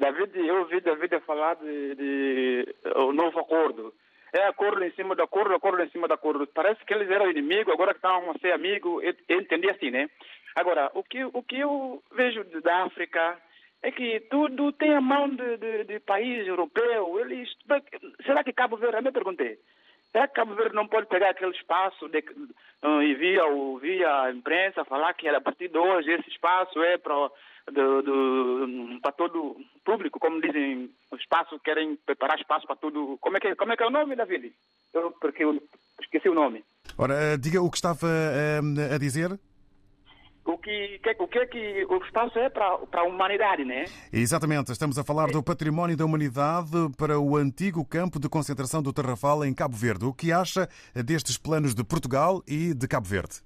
David, 0.00 0.36
eu 0.36 0.60
ouvi 0.60 0.80
David 0.80 1.20
falar 1.20 1.54
de, 1.54 1.94
de 1.94 2.74
o 2.96 3.12
novo 3.12 3.38
acordo. 3.38 3.94
É 4.32 4.46
acordo 4.46 4.82
em 4.82 4.90
cima 4.92 5.14
do 5.14 5.22
acordo, 5.22 5.54
acordo 5.54 5.82
em 5.82 5.90
cima 5.90 6.08
do 6.08 6.14
acordo. 6.14 6.46
Parece 6.48 6.84
que 6.84 6.92
eles 6.92 7.08
eram 7.10 7.30
inimigos, 7.30 7.72
agora 7.72 7.92
que 7.92 7.98
estão 7.98 8.30
a 8.30 8.38
ser 8.38 8.52
amigos. 8.52 9.04
Eu, 9.04 9.14
eu 9.28 9.40
entendi 9.40 9.70
assim, 9.70 9.90
né? 9.90 10.10
Agora, 10.56 10.90
o 10.94 11.04
que, 11.04 11.24
o 11.24 11.42
que 11.42 11.60
eu 11.60 12.02
vejo 12.12 12.42
da 12.62 12.84
África 12.84 13.38
é 13.82 13.90
que 13.92 14.20
tudo 14.30 14.72
tem 14.72 14.94
a 14.94 15.00
mão 15.00 15.28
de, 15.28 15.56
de, 15.58 15.84
de 15.84 16.00
país 16.00 16.46
europeu. 16.46 17.20
Eles, 17.20 17.48
será 18.24 18.42
que 18.42 18.52
Cabo 18.52 18.76
Verde, 18.76 18.96
eu 18.96 19.02
me 19.02 19.12
perguntei, 19.12 19.58
será 20.10 20.26
que 20.26 20.34
Cabo 20.34 20.54
Verde 20.54 20.74
não 20.74 20.88
pode 20.88 21.06
pegar 21.06 21.30
aquele 21.30 21.52
espaço 21.52 22.08
de, 22.08 22.24
ah, 22.82 23.02
e 23.02 23.14
via, 23.14 23.42
via 23.80 24.22
a 24.22 24.30
imprensa 24.32 24.84
falar 24.84 25.14
que 25.14 25.28
a 25.28 25.40
partir 25.40 25.68
de 25.68 25.78
hoje 25.78 26.10
esse 26.10 26.28
espaço 26.30 26.82
é 26.82 26.96
para 26.98 27.30
do, 27.70 28.02
do, 28.02 29.00
para 29.00 29.12
todo 29.12 29.56
público, 29.84 30.18
como 30.18 30.40
dizem, 30.40 30.90
o 31.10 31.16
espaço, 31.16 31.58
querem 31.60 31.96
preparar 31.96 32.38
espaço 32.38 32.66
para 32.66 32.76
todo. 32.76 33.18
Como 33.20 33.36
é 33.36 33.40
que, 33.40 33.54
como 33.54 33.72
é, 33.72 33.76
que 33.76 33.82
é 33.82 33.86
o 33.86 33.90
nome, 33.90 34.16
David? 34.16 34.52
Eu, 34.92 35.12
porque 35.12 35.44
eu 35.44 35.62
esqueci 36.00 36.28
o 36.28 36.34
nome. 36.34 36.64
Ora, 36.98 37.14
eh, 37.14 37.36
diga 37.36 37.62
o 37.62 37.70
que 37.70 37.76
estava 37.76 38.08
eh, 38.08 38.94
a 38.94 38.98
dizer. 38.98 39.38
O 40.44 40.58
que, 40.58 40.98
que, 40.98 41.16
o 41.20 41.28
que 41.28 41.38
é 41.38 41.46
que 41.46 41.86
o 41.88 42.04
espaço 42.04 42.36
é 42.36 42.50
para, 42.50 42.78
para 42.78 43.02
a 43.02 43.04
humanidade, 43.04 43.64
né? 43.64 43.84
Exatamente, 44.12 44.72
estamos 44.72 44.98
a 44.98 45.04
falar 45.04 45.30
do 45.30 45.40
património 45.40 45.96
da 45.96 46.04
humanidade 46.04 46.70
para 46.98 47.18
o 47.18 47.36
antigo 47.36 47.84
campo 47.84 48.18
de 48.18 48.28
concentração 48.28 48.82
do 48.82 48.92
Tarrafal 48.92 49.44
em 49.44 49.54
Cabo 49.54 49.76
Verde. 49.76 50.04
O 50.04 50.12
que 50.12 50.32
acha 50.32 50.68
destes 50.94 51.38
planos 51.38 51.76
de 51.76 51.84
Portugal 51.84 52.42
e 52.46 52.74
de 52.74 52.88
Cabo 52.88 53.06
Verde? 53.06 53.40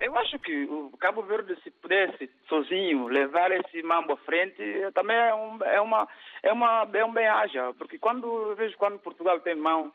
Eu 0.00 0.16
acho 0.18 0.38
que 0.38 0.64
o 0.64 0.96
Cabo 0.98 1.22
Verde, 1.22 1.56
se 1.62 1.70
pudesse 1.70 2.30
sozinho 2.48 3.08
levar 3.08 3.50
esse 3.50 3.82
mambo 3.82 4.12
à 4.12 4.16
frente, 4.18 4.62
também 4.94 5.16
é, 5.16 5.34
um, 5.34 5.58
é 5.64 5.80
uma 5.80 6.08
é 6.42 6.52
uma 6.52 6.88
é 6.92 7.04
um 7.04 7.12
bem-aja, 7.12 7.74
porque 7.76 7.98
quando 7.98 8.54
vejo 8.54 8.76
quando 8.76 8.98
Portugal 9.00 9.40
tem 9.40 9.56
mão, 9.56 9.92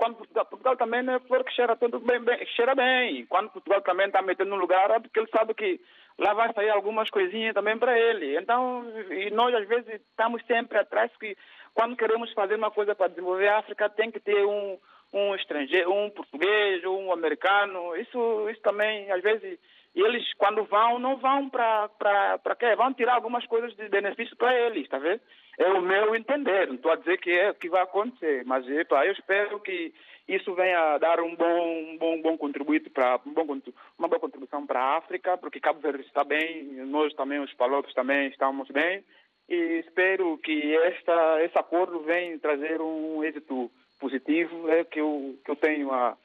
quando 0.00 0.16
Portugal, 0.16 0.46
Portugal 0.46 0.76
também 0.76 1.08
é 1.08 1.18
flor 1.20 1.44
que 1.44 1.52
cheira 1.52 1.76
bem, 1.76 2.20
bem 2.20 2.46
cheira 2.56 2.74
bem. 2.74 3.26
Quando 3.26 3.50
Portugal 3.50 3.82
também 3.82 4.06
está 4.06 4.22
metendo 4.22 4.50
no 4.50 4.56
lugar, 4.56 4.90
é 4.90 4.98
porque 4.98 5.20
ele 5.20 5.28
sabe 5.30 5.52
que 5.52 5.78
lá 6.18 6.32
vai 6.32 6.52
sair 6.54 6.70
algumas 6.70 7.10
coisinhas 7.10 7.52
também 7.52 7.78
para 7.78 7.98
ele. 7.98 8.36
Então, 8.38 8.82
e 9.10 9.30
nós 9.30 9.54
às 9.54 9.68
vezes 9.68 10.00
estamos 10.00 10.42
sempre 10.46 10.78
atrás 10.78 11.14
que 11.18 11.36
quando 11.74 11.96
queremos 11.96 12.32
fazer 12.32 12.54
uma 12.56 12.70
coisa 12.70 12.94
para 12.94 13.08
desenvolver 13.08 13.48
a 13.48 13.58
África, 13.58 13.90
tem 13.90 14.10
que 14.10 14.20
ter 14.20 14.44
um 14.44 14.78
um 15.12 15.34
estrangeiro, 15.34 15.92
um 15.92 16.10
português, 16.10 16.84
um 16.84 17.12
americano. 17.12 17.96
Isso, 17.96 18.48
isso 18.50 18.60
também, 18.62 19.10
às 19.10 19.22
vezes, 19.22 19.58
eles, 19.94 20.32
quando 20.34 20.64
vão, 20.64 20.98
não 20.98 21.16
vão 21.16 21.48
para 21.48 22.56
quê? 22.58 22.74
Vão 22.76 22.92
tirar 22.92 23.14
algumas 23.14 23.44
coisas 23.46 23.74
de 23.74 23.88
benefício 23.88 24.36
para 24.36 24.54
eles, 24.54 24.84
está 24.84 24.98
vendo? 24.98 25.20
É 25.58 25.68
o 25.72 25.82
meu 25.82 26.14
entender. 26.14 26.68
Não 26.68 26.76
estou 26.76 26.92
a 26.92 26.96
dizer 26.96 27.18
que 27.18 27.30
é 27.30 27.50
o 27.50 27.54
que 27.54 27.68
vai 27.68 27.82
acontecer, 27.82 28.44
mas 28.46 28.68
epa, 28.68 29.04
eu 29.04 29.12
espero 29.12 29.60
que 29.60 29.92
isso 30.28 30.54
venha 30.54 30.94
a 30.94 30.98
dar 30.98 31.20
um 31.20 31.34
bom, 31.34 31.92
um 31.92 31.98
bom, 31.98 32.22
bom 32.22 32.38
contributo 32.38 32.88
para 32.90 33.18
um 33.26 33.32
bom, 33.32 33.60
uma 33.98 34.08
boa 34.08 34.20
contribuição 34.20 34.64
para 34.64 34.80
a 34.80 34.96
África, 34.96 35.36
porque 35.36 35.58
Cabo 35.58 35.80
Verde 35.80 36.06
está 36.06 36.22
bem, 36.22 36.64
nós 36.86 37.12
também, 37.14 37.40
os 37.40 37.52
palopes 37.54 37.92
também 37.94 38.28
estamos 38.28 38.68
bem, 38.68 39.04
e 39.48 39.82
espero 39.84 40.38
que 40.38 40.76
esta, 40.76 41.42
esse 41.42 41.58
acordo 41.58 41.98
venha 42.00 42.38
trazer 42.38 42.80
um 42.80 43.24
êxito 43.24 43.68
positivo, 44.00 44.68
é 44.70 44.82
que 44.84 45.00
eu, 45.00 45.38
que 45.44 45.50
eu 45.50 45.56
tenho 45.56 45.92
a 45.92 46.16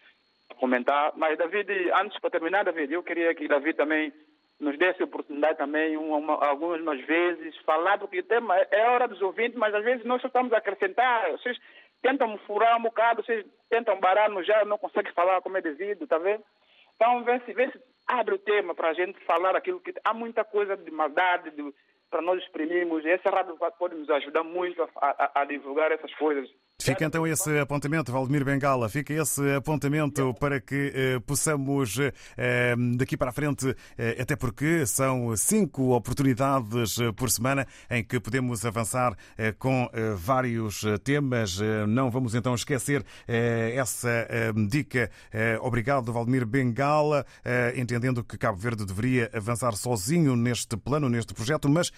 comentar. 0.60 1.12
Mas, 1.16 1.38
David, 1.38 1.70
antes 1.92 2.18
para 2.20 2.30
terminar, 2.32 2.64
David, 2.64 2.94
eu 2.94 3.04
queria 3.04 3.34
que 3.36 3.48
David 3.48 3.76
também 3.76 4.12
nos 4.60 4.78
desse 4.78 5.04
oportunidade 5.04 5.58
também, 5.58 5.98
uma, 5.98 6.16
uma, 6.18 6.46
algumas 6.48 7.00
vezes, 7.06 7.58
falar, 7.66 7.98
porque 7.98 8.20
o 8.20 8.24
tema 8.24 8.58
é 8.58 8.68
é 8.72 8.90
hora 8.90 9.08
dos 9.08 9.22
ouvintes, 9.22 9.58
mas 9.58 9.74
às 9.76 9.84
vezes 9.84 10.06
nós 10.06 10.22
só 10.22 10.28
estamos 10.28 10.54
a 10.54 10.58
acrescentar, 10.58 11.30
vocês 11.32 11.58
tentam 12.02 12.38
furar 12.48 12.78
um 12.78 12.84
bocado, 12.84 13.22
vocês 13.22 13.46
tentam 13.70 14.00
barar 14.00 14.30
no 14.30 14.42
já, 14.44 14.64
não 14.64 14.78
conseguem 14.78 15.12
falar 15.12 15.42
como 15.42 15.58
é 15.58 15.62
devido, 15.62 16.08
tá 16.08 16.18
vendo? 16.18 16.42
Então, 16.96 17.24
vê 17.26 17.38
se, 17.42 17.52
vê 17.52 17.70
se 17.70 17.78
abre 18.08 18.36
o 18.36 18.40
tema 18.40 18.74
para 18.74 18.90
a 18.90 18.94
gente 18.94 19.20
falar 19.26 19.56
aquilo 19.58 19.82
que 19.82 19.94
há 20.06 20.14
muita 20.14 20.46
coisa 20.46 20.78
de 20.78 20.90
maldade 20.90 21.52
de, 21.52 21.74
para 22.10 22.22
nós 22.22 22.42
exprimirmos, 22.42 23.04
e 23.04 23.10
essa 23.10 23.30
rádio 23.30 23.58
pode 23.78 23.96
nos 23.96 24.10
ajudar 24.10 24.44
muito 24.44 24.82
a, 24.84 24.88
a- 25.02 25.42
a 25.42 25.46
divulgar 25.46 25.92
essas 25.92 26.14
coisas. 26.16 26.50
Fica 26.82 27.06
então 27.06 27.26
esse 27.26 27.58
apontamento, 27.58 28.12
Valdemir 28.12 28.44
Bengala, 28.44 28.90
fica 28.90 29.14
esse 29.14 29.42
apontamento 29.56 30.34
para 30.36 30.60
que 30.60 30.92
eh, 30.94 31.20
possamos 31.26 31.98
eh, 32.38 32.76
daqui 32.98 33.16
para 33.16 33.30
a 33.30 33.34
frente, 33.34 33.74
eh, 33.98 34.18
até 34.22 34.36
porque 34.36 34.86
são 34.86 35.36
cinco 35.38 35.96
oportunidades 35.96 37.00
eh, 37.00 37.12
por 37.14 37.32
semana 37.32 37.66
em 37.90 38.04
que 38.04 38.20
podemos 38.20 38.66
avançar 38.66 39.16
eh, 39.38 39.54
com 39.54 39.90
eh, 39.94 40.14
vários 40.16 40.84
temas. 41.04 41.58
Não 41.88 42.12
vamos 42.12 42.36
então 42.36 42.54
esquecer 42.54 43.04
essa 43.28 44.28
dica. 44.70 45.10
Obrigado, 45.62 46.12
Valdemir 46.12 46.46
Bengala, 46.46 47.26
entendendo 47.76 48.24
que 48.24 48.38
Cabo 48.38 48.58
Verde 48.58 48.86
deveria 48.86 49.30
avançar 49.34 49.74
sozinho 49.76 50.36
neste 50.36 50.76
plano, 50.78 51.10
neste 51.10 51.34
projeto, 51.34 51.70
mas 51.70 51.92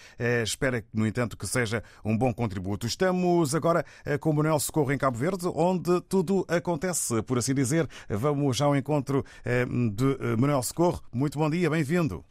espera, 0.44 0.84
no 0.94 1.08
entanto, 1.08 1.36
que 1.36 1.48
seja 1.48 1.84
um 2.06 2.18
bom 2.18 2.34
contributo. 2.34 2.86
Estamos 2.86 3.56
agora 3.56 3.84
com 4.20 4.30
o 4.30 4.34
Manuel 4.34 4.60
Socorro 4.68 4.92
em 4.92 4.98
Cabo 4.98 5.18
Verde, 5.18 5.48
onde 5.56 6.02
tudo 6.02 6.46
acontece, 6.48 7.24
por 7.24 7.38
assim 7.38 7.54
dizer. 7.54 7.88
Vamos 8.10 8.62
ao 8.62 8.76
encontro 8.76 9.24
eh, 9.46 9.66
de 9.66 10.12
eh, 10.20 10.36
Manuel 10.38 10.62
Socorro. 10.62 11.02
Muito 11.12 11.40
bom 11.40 11.50
dia, 11.50 11.70
bem-vindo. 11.70 12.24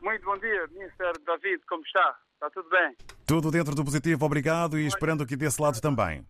Muito 0.00 0.24
bom 0.24 0.36
dia, 0.38 0.64
Mr. 0.74 1.12
David, 1.24 1.62
como 1.68 1.82
está? 1.84 2.18
Está 2.34 2.50
tudo 2.50 2.68
bem? 2.70 2.96
Tudo 3.26 3.50
dentro 3.50 3.74
do 3.74 3.84
positivo, 3.84 4.24
obrigado 4.24 4.78
e 4.78 4.86
esperando 4.86 5.22
aqui 5.22 5.36
desse 5.36 5.60
lado 5.60 5.80
também. 5.80 6.26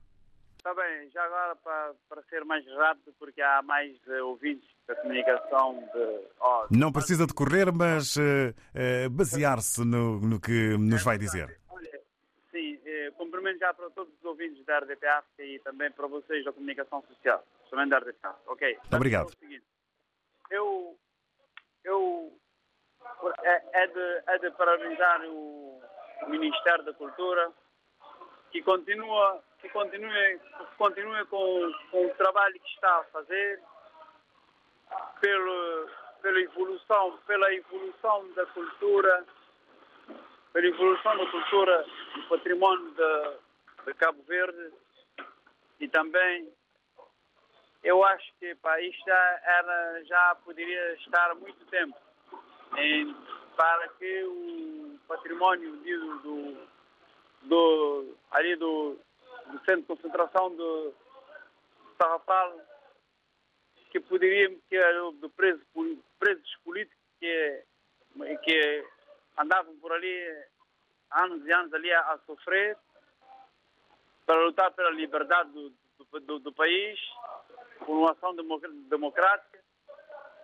Está 0.59 0.75
bem, 0.75 1.11
já 1.13 1.23
já 1.23 1.27
agora 1.27 1.57
para, 1.57 1.93
para 2.09 2.23
ser 2.29 2.45
mais 2.45 2.65
rápido, 2.77 3.13
porque 3.19 3.41
há 3.41 3.63
mais 3.63 3.97
uh, 4.07 4.27
ouvintes 4.27 4.69
da 4.87 4.95
comunicação 4.97 5.75
de. 5.93 6.21
Oh, 6.41 6.67
Não 6.71 6.93
precisa 6.93 7.27
de 7.27 7.35
correr, 7.35 7.73
mas 7.73 8.17
uh, 8.17 8.21
uh, 8.21 9.11
basear-se 9.11 9.85
no, 9.85 10.21
no, 10.21 10.41
que 10.41 10.77
nos 10.77 11.03
vai 11.03 11.19
dizer. 11.19 11.59
Eh, 12.95 13.11
cumprimento 13.13 13.59
já 13.59 13.73
para 13.73 13.89
todos 13.89 14.13
os 14.13 14.23
ouvintes 14.23 14.63
da 14.67 14.81
RDP 14.81 15.07
África 15.07 15.43
e 15.43 15.59
também 15.61 15.91
para 15.91 16.07
vocês 16.07 16.45
da 16.45 16.53
comunicação 16.53 17.03
social, 17.09 17.43
também 17.71 17.89
da 17.89 17.97
RDP 17.97 18.19
África, 18.23 18.53
ok? 18.53 18.79
Obrigado. 18.95 19.23
É 19.23 19.27
o 19.29 19.39
seguinte, 19.39 19.65
eu. 20.51 20.99
eu 21.85 22.39
é, 23.43 23.83
é, 23.83 23.87
de, 23.87 24.23
é 24.27 24.39
de 24.41 24.51
parabenizar 24.51 25.23
o 25.25 25.81
Ministério 26.29 26.85
da 26.85 26.93
Cultura 26.93 27.51
que 28.51 28.63
continua 28.63 29.43
que 29.59 29.71
continue, 29.71 30.39
que 30.39 30.77
continue 30.77 31.25
com, 31.27 31.73
com 31.91 32.07
o 32.07 32.15
trabalho 32.17 32.61
que 32.61 32.69
está 32.75 32.99
a 32.99 33.05
fazer 33.05 33.63
pelo, 35.19 35.89
pela 36.21 36.41
evolução 36.41 37.19
pela 37.27 37.55
evolução 37.55 38.33
da 38.35 38.45
cultura 38.47 39.25
pela 40.53 40.67
evolução 40.67 41.17
da 41.17 41.31
cultura 41.31 41.87
do 42.15 42.23
património 42.29 42.91
de, 42.91 43.85
de 43.87 43.95
Cabo 43.95 44.23
Verde 44.25 44.73
e 45.81 45.89
também 45.89 46.53
eu 47.83 48.05
acho 48.05 48.33
que 48.39 48.55
pá, 48.57 48.81
isto 48.81 49.11
era, 49.11 50.05
já 50.05 50.37
poderia 50.45 50.95
estar 50.95 51.35
muito 51.35 51.65
tempo. 51.67 51.97
Em, 52.77 53.15
para 53.57 53.89
que 53.89 54.25
o 54.25 54.99
património 55.07 55.73
do, 55.77 56.19
do, 56.19 56.69
do 57.43 58.17
ali 58.31 58.57
do, 58.57 58.99
do 59.47 59.59
centro 59.65 59.81
de 59.81 59.87
concentração 59.87 60.55
do 60.55 60.95
Tarrafal 61.99 62.59
que 63.91 64.01
poderia 64.01 64.49
que 64.69 64.77
era 64.77 65.13
do 65.13 65.29
preso, 65.31 65.61
presos 66.19 66.57
políticos 66.65 66.99
que, 67.21 67.65
que 68.43 68.87
andavam 69.43 69.77
por 69.77 69.93
ali 69.93 70.45
anos 71.11 71.45
e 71.47 71.53
anos 71.53 71.73
ali 71.75 71.93
a, 71.93 72.01
a 72.13 72.19
sofrer 72.27 72.77
para 74.25 74.41
lutar 74.45 74.73
pela 74.73 74.91
liberdade 74.91 75.51
do, 75.51 75.71
do, 75.71 76.21
do, 76.21 76.39
do 76.39 76.53
país 76.53 76.99
por 77.85 77.97
uma 77.97 78.13
ação 78.13 78.35
democrática. 78.89 79.59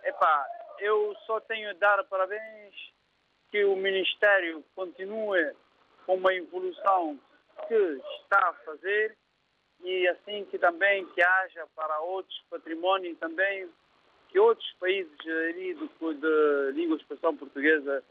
Epá, 0.03 0.47
eu 0.79 1.15
só 1.25 1.39
tenho 1.41 1.69
a 1.69 1.73
dar 1.73 2.03
parabéns 2.05 2.75
que 3.51 3.63
o 3.65 3.75
Ministério 3.75 4.63
continue 4.75 5.53
com 6.05 6.15
uma 6.15 6.33
evolução 6.33 7.19
que 7.67 7.75
está 8.21 8.49
a 8.49 8.53
fazer 8.65 9.17
e 9.81 10.07
assim 10.09 10.45
que 10.45 10.57
também 10.57 11.05
que 11.07 11.23
haja 11.23 11.65
para 11.75 11.99
outros 12.01 12.37
patrimónios 12.49 13.17
também 13.17 13.69
que 14.27 14.39
outros 14.39 14.71
países 14.79 15.11
de 15.19 15.53
língua 16.73 16.97
de 16.97 17.01
expressão 17.03 17.35
portuguesa 17.35 18.03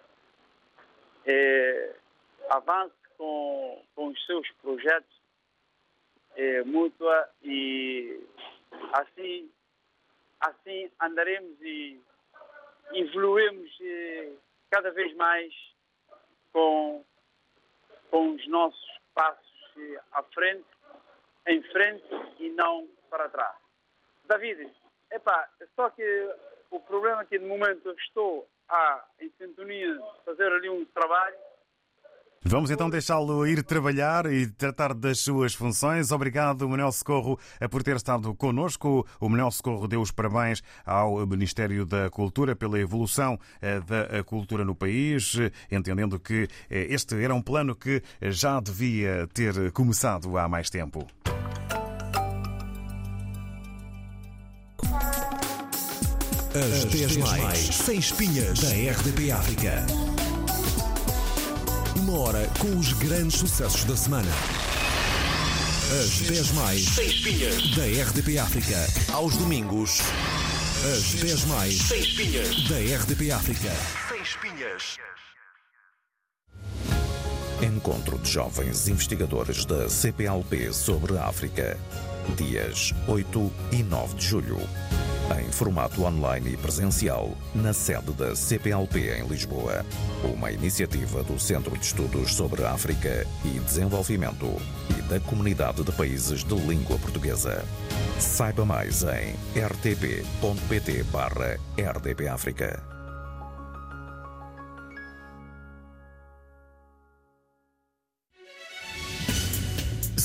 eh, 1.28 1.94
avance 2.50 2.94
com, 3.16 3.84
com 3.94 4.08
os 4.08 4.26
seus 4.26 4.50
projetos 4.62 5.20
eh, 6.36 6.62
mútua 6.64 7.28
e 7.42 8.20
assim 8.92 9.50
assim 10.40 10.90
andaremos 11.00 11.60
e 11.60 12.00
evoluímos 12.92 13.70
eh, 13.80 14.32
cada 14.70 14.90
vez 14.90 15.14
mais 15.16 15.52
com, 16.52 17.04
com 18.10 18.34
os 18.34 18.48
nossos 18.48 19.00
passos 19.14 19.72
eh, 19.76 20.00
à 20.12 20.22
frente, 20.22 20.66
em 21.46 21.62
frente 21.64 22.06
e 22.38 22.48
não 22.50 22.88
para 23.10 23.28
trás. 23.28 23.56
David, 24.24 24.70
epá, 25.10 25.48
só 25.74 25.90
que 25.90 26.34
o 26.70 26.80
problema 26.80 27.24
que 27.24 27.38
de 27.38 27.46
momento 27.46 27.86
eu 27.86 27.94
estou 27.94 28.48
a, 28.68 29.04
em 29.20 29.30
sintonia 29.38 29.98
fazer 30.24 30.52
ali 30.52 30.68
um 30.68 30.84
trabalho 30.86 31.36
Vamos 32.44 32.70
então 32.70 32.88
deixá-lo 32.88 33.46
ir 33.46 33.64
trabalhar 33.64 34.24
e 34.26 34.46
tratar 34.46 34.94
das 34.94 35.20
suas 35.20 35.54
funções. 35.54 36.12
Obrigado, 36.12 36.68
Manuel 36.68 36.92
Socorro, 36.92 37.38
por 37.68 37.82
ter 37.82 37.96
estado 37.96 38.32
connosco. 38.34 39.06
O 39.20 39.28
Manuel 39.28 39.50
Socorro 39.50 39.88
deu 39.88 40.00
os 40.00 40.12
parabéns 40.12 40.62
ao 40.86 41.26
Ministério 41.26 41.84
da 41.84 42.08
Cultura 42.08 42.54
pela 42.54 42.78
evolução 42.78 43.38
eh, 43.60 43.80
da 43.80 44.22
cultura 44.22 44.64
no 44.64 44.74
país, 44.74 45.34
entendendo 45.70 46.18
que 46.18 46.48
eh, 46.70 46.86
este 46.88 47.22
era 47.22 47.34
um 47.34 47.42
plano 47.42 47.74
que 47.74 48.02
já 48.22 48.60
devia 48.60 49.26
ter 49.34 49.72
começado 49.72 50.38
há 50.38 50.48
mais 50.48 50.70
tempo. 50.70 51.06
As 56.58 56.84
10 56.86 57.18
mais, 57.18 57.58
sem 57.58 58.00
espinhas, 58.00 58.58
da 58.58 58.70
RDP 58.70 59.30
África. 59.30 59.86
Uma 61.94 62.18
hora 62.18 62.50
com 62.58 62.76
os 62.76 62.92
grandes 62.94 63.38
sucessos 63.38 63.84
da 63.84 63.96
semana. 63.96 64.28
As 66.02 66.18
10 66.28 66.50
mais, 66.54 66.84
sem 66.84 67.06
espinhas, 67.06 67.76
da 67.76 67.84
RDP 67.84 68.38
África. 68.40 68.88
Aos 69.12 69.36
domingos. 69.36 70.00
As 70.96 71.20
10 71.22 71.44
mais, 71.44 71.80
sem 71.80 72.00
espinhas, 72.00 72.68
da 72.68 72.76
RDP 72.76 73.30
África. 73.30 73.70
Sem 74.08 74.20
espinhas. 74.20 74.96
Encontro 77.62 78.18
de 78.18 78.32
jovens 78.32 78.88
investigadores 78.88 79.64
da 79.64 79.88
CPLP 79.88 80.72
sobre 80.72 81.16
a 81.18 81.26
África. 81.26 81.78
Dias 82.36 82.92
8 83.06 83.52
e 83.70 83.82
9 83.84 84.16
de 84.16 84.26
julho. 84.26 85.07
Em 85.36 85.52
formato 85.52 86.04
online 86.04 86.54
e 86.54 86.56
presencial, 86.56 87.36
na 87.54 87.74
sede 87.74 88.12
da 88.12 88.34
CPLP 88.34 89.10
em 89.18 89.26
Lisboa. 89.26 89.84
Uma 90.24 90.50
iniciativa 90.50 91.22
do 91.22 91.38
Centro 91.38 91.76
de 91.76 91.84
Estudos 91.84 92.34
sobre 92.34 92.64
África 92.64 93.26
e 93.44 93.58
Desenvolvimento 93.60 94.56
e 94.90 95.02
da 95.02 95.20
Comunidade 95.20 95.84
de 95.84 95.92
Países 95.92 96.42
de 96.42 96.54
Língua 96.54 96.98
Portuguesa. 96.98 97.62
Saiba 98.18 98.64
mais 98.64 99.02
em 99.02 99.34
rtp.pt/rdp 99.54 100.18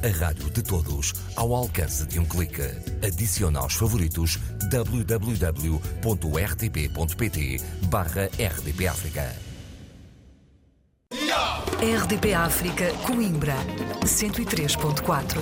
A 0.00 0.08
rádio 0.24 0.48
de 0.50 0.62
todos, 0.62 1.12
ao 1.34 1.52
alcance 1.52 2.06
de 2.06 2.20
um 2.20 2.24
clique. 2.24 2.62
Adicione 3.04 3.56
aos 3.56 3.74
favoritos 3.74 4.38
www.rtp.pt 4.70 5.20
barra 7.90 8.26
RDP 8.26 8.86
África. 8.86 9.34
RDP 11.80 12.32
África, 12.32 12.92
Coimbra, 13.04 13.56
103.4. 14.04 15.38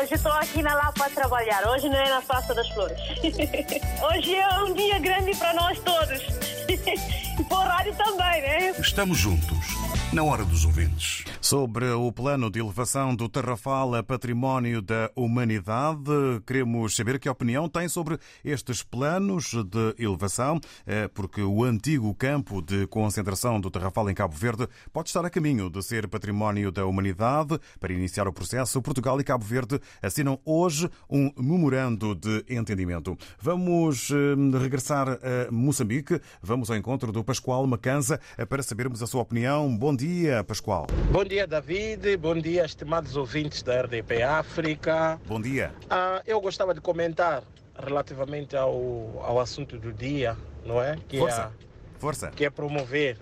Hoje 0.00 0.14
estou 0.14 0.32
aqui 0.32 0.62
na 0.62 0.74
Lapa 0.74 1.06
a 1.06 1.10
trabalhar, 1.10 1.64
hoje 1.68 1.88
não 1.88 1.96
é 1.96 2.10
na 2.10 2.22
Praça 2.22 2.52
das 2.54 2.68
Flores. 2.70 2.98
hoje 4.02 4.34
é 4.34 4.48
um 4.64 4.74
dia 4.74 4.98
grande 4.98 5.36
para 5.36 5.54
nós 5.54 5.78
todos. 5.78 6.20
e 6.68 7.44
para 7.44 7.56
o 7.56 7.60
rádio 7.60 7.94
também, 7.94 8.42
né? 8.42 8.74
Estamos 8.80 9.16
juntos, 9.16 9.77
na 10.12 10.22
hora 10.22 10.42
dos 10.42 10.64
ouvintes. 10.64 11.24
Sobre 11.38 11.90
o 11.90 12.10
plano 12.10 12.50
de 12.50 12.58
elevação 12.58 13.14
do 13.14 13.28
Tarrafal 13.28 13.94
a 13.94 14.02
património 14.02 14.80
da 14.80 15.10
humanidade, 15.14 16.10
queremos 16.46 16.96
saber 16.96 17.18
que 17.18 17.28
opinião 17.28 17.68
tem 17.68 17.88
sobre 17.88 18.18
estes 18.42 18.82
planos 18.82 19.52
de 19.52 19.94
elevação, 20.02 20.60
eh, 20.86 21.08
porque 21.08 21.42
o 21.42 21.62
antigo 21.62 22.14
campo 22.14 22.62
de 22.62 22.86
concentração 22.86 23.60
do 23.60 23.70
Tarrafal 23.70 24.08
em 24.08 24.14
Cabo 24.14 24.34
Verde 24.34 24.66
pode 24.92 25.10
estar 25.10 25.24
a 25.24 25.30
caminho 25.30 25.68
de 25.68 25.82
ser 25.82 26.08
património 26.08 26.72
da 26.72 26.86
humanidade. 26.86 27.58
Para 27.78 27.92
iniciar 27.92 28.26
o 28.26 28.32
processo, 28.32 28.80
Portugal 28.80 29.20
e 29.20 29.24
Cabo 29.24 29.44
Verde 29.44 29.78
assinam 30.00 30.40
hoje 30.44 30.88
um 31.08 31.30
memorando 31.36 32.14
de 32.14 32.44
entendimento. 32.48 33.16
Vamos 33.40 34.10
eh, 34.10 34.58
regressar 34.58 35.08
a 35.08 35.52
Moçambique. 35.52 36.18
Vamos 36.42 36.70
ao 36.70 36.76
encontro 36.76 37.12
do 37.12 37.22
Pascoal 37.22 37.66
Macanza 37.66 38.18
para 38.48 38.62
sabermos 38.62 39.02
a 39.02 39.06
sua 39.06 39.20
opinião. 39.20 39.76
Bom 39.76 39.97
dia, 40.02 40.44
Pascoal. 40.44 40.86
Bom 41.10 41.24
dia, 41.24 41.44
David. 41.44 42.16
Bom 42.18 42.36
dia, 42.36 42.64
estimados 42.64 43.16
ouvintes 43.16 43.62
da 43.64 43.82
RDP 43.82 44.22
África. 44.22 45.20
Bom 45.26 45.40
dia. 45.40 45.72
Ah, 45.90 46.22
eu 46.24 46.40
gostava 46.40 46.72
de 46.72 46.80
comentar 46.80 47.42
relativamente 47.76 48.56
ao, 48.56 49.20
ao 49.24 49.40
assunto 49.40 49.76
do 49.76 49.92
dia, 49.92 50.36
não 50.64 50.80
é? 50.80 50.96
Que 51.08 51.18
Força. 51.18 51.50
É, 51.52 51.98
Força. 51.98 52.30
Que 52.30 52.44
é 52.44 52.50
promover 52.50 53.18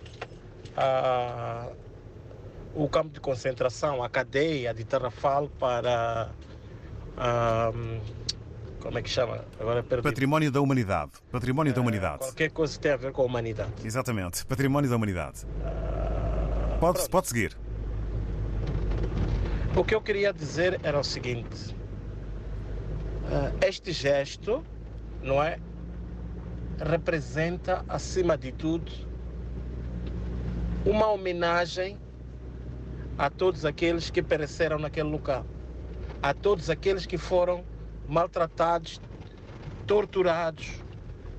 a, 0.77 1.67
o 2.75 2.87
campo 2.91 3.09
de 3.09 3.21
concentração, 3.21 4.03
a 4.03 4.09
cadeia 4.11 4.75
de 4.75 4.85
Tarrafal 4.85 5.49
para. 5.59 6.29
ah, 7.17 7.73
como 8.81 8.99
é 8.99 9.03
que 9.03 9.09
chama? 9.09 9.45
Agora 9.59 9.83
perdi. 9.83 10.03
Património 10.03 10.53
da 10.53 10.61
Humanidade. 10.61 11.13
Património 11.33 11.71
É, 11.71 11.75
da 11.75 11.81
Humanidade. 11.81 12.19
Qualquer 12.19 12.51
coisa 12.51 12.75
que 12.75 12.81
tenha 12.81 12.95
a 12.95 12.99
ver 12.99 13.13
com 13.13 13.23
a 13.23 13.25
humanidade. 13.25 13.73
Exatamente. 13.83 14.45
Património 14.45 14.91
da 14.91 14.95
Humanidade. 14.97 15.47
Pode, 16.81 17.09
pode 17.09 17.29
seguir. 17.29 17.57
O 19.75 19.85
que 19.85 19.95
eu 19.95 20.01
queria 20.01 20.33
dizer 20.33 20.79
era 20.83 20.99
o 20.99 21.05
seguinte: 21.05 21.75
ah, 23.31 23.53
este 23.67 23.93
gesto, 23.93 24.63
não 25.23 25.43
é? 25.43 25.59
Representa, 26.79 27.85
acima 27.89 28.37
de 28.37 28.53
tudo, 28.53 28.93
uma 30.85 31.09
homenagem 31.09 31.99
a 33.17 33.31
todos 33.31 33.65
aqueles 33.65 34.11
que 34.11 34.23
pereceram 34.23 34.79
naquele 34.79 35.09
local, 35.09 35.47
a 36.23 36.35
todos 36.35 36.69
aqueles 36.69 37.07
que 37.07 37.17
foram 37.17 37.65
maltratados, 38.07 39.01
torturados, 39.87 40.85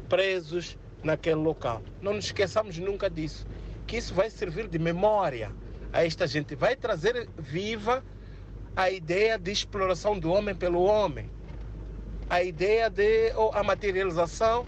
presos 0.10 0.78
naquele 1.04 1.36
local. 1.36 1.84
Não 2.02 2.14
nos 2.14 2.26
esqueçamos 2.26 2.80
nunca 2.80 3.10
disso, 3.10 3.46
que 3.88 3.98
isso 3.98 4.14
vai 4.14 4.30
servir 4.30 4.68
de 4.68 4.78
memória 4.78 5.52
a 5.94 6.06
esta 6.06 6.28
gente, 6.28 6.56
vai 6.56 6.76
trazer 6.76 7.30
viva 7.38 8.04
a 8.76 8.92
ideia 8.92 9.40
de 9.40 9.52
exploração 9.52 10.20
do 10.20 10.32
homem 10.32 10.54
pelo 10.54 10.84
homem, 10.84 11.32
a 12.30 12.44
ideia 12.44 12.90
de 12.90 13.32
ou 13.36 13.52
a 13.54 13.64
materialização 13.64 14.68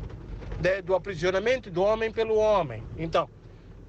de- 0.60 0.82
do 0.82 0.96
aprisionamento 0.96 1.70
do 1.70 1.84
homem 1.84 2.12
pelo 2.12 2.36
homem. 2.38 2.84
Então, 2.98 3.30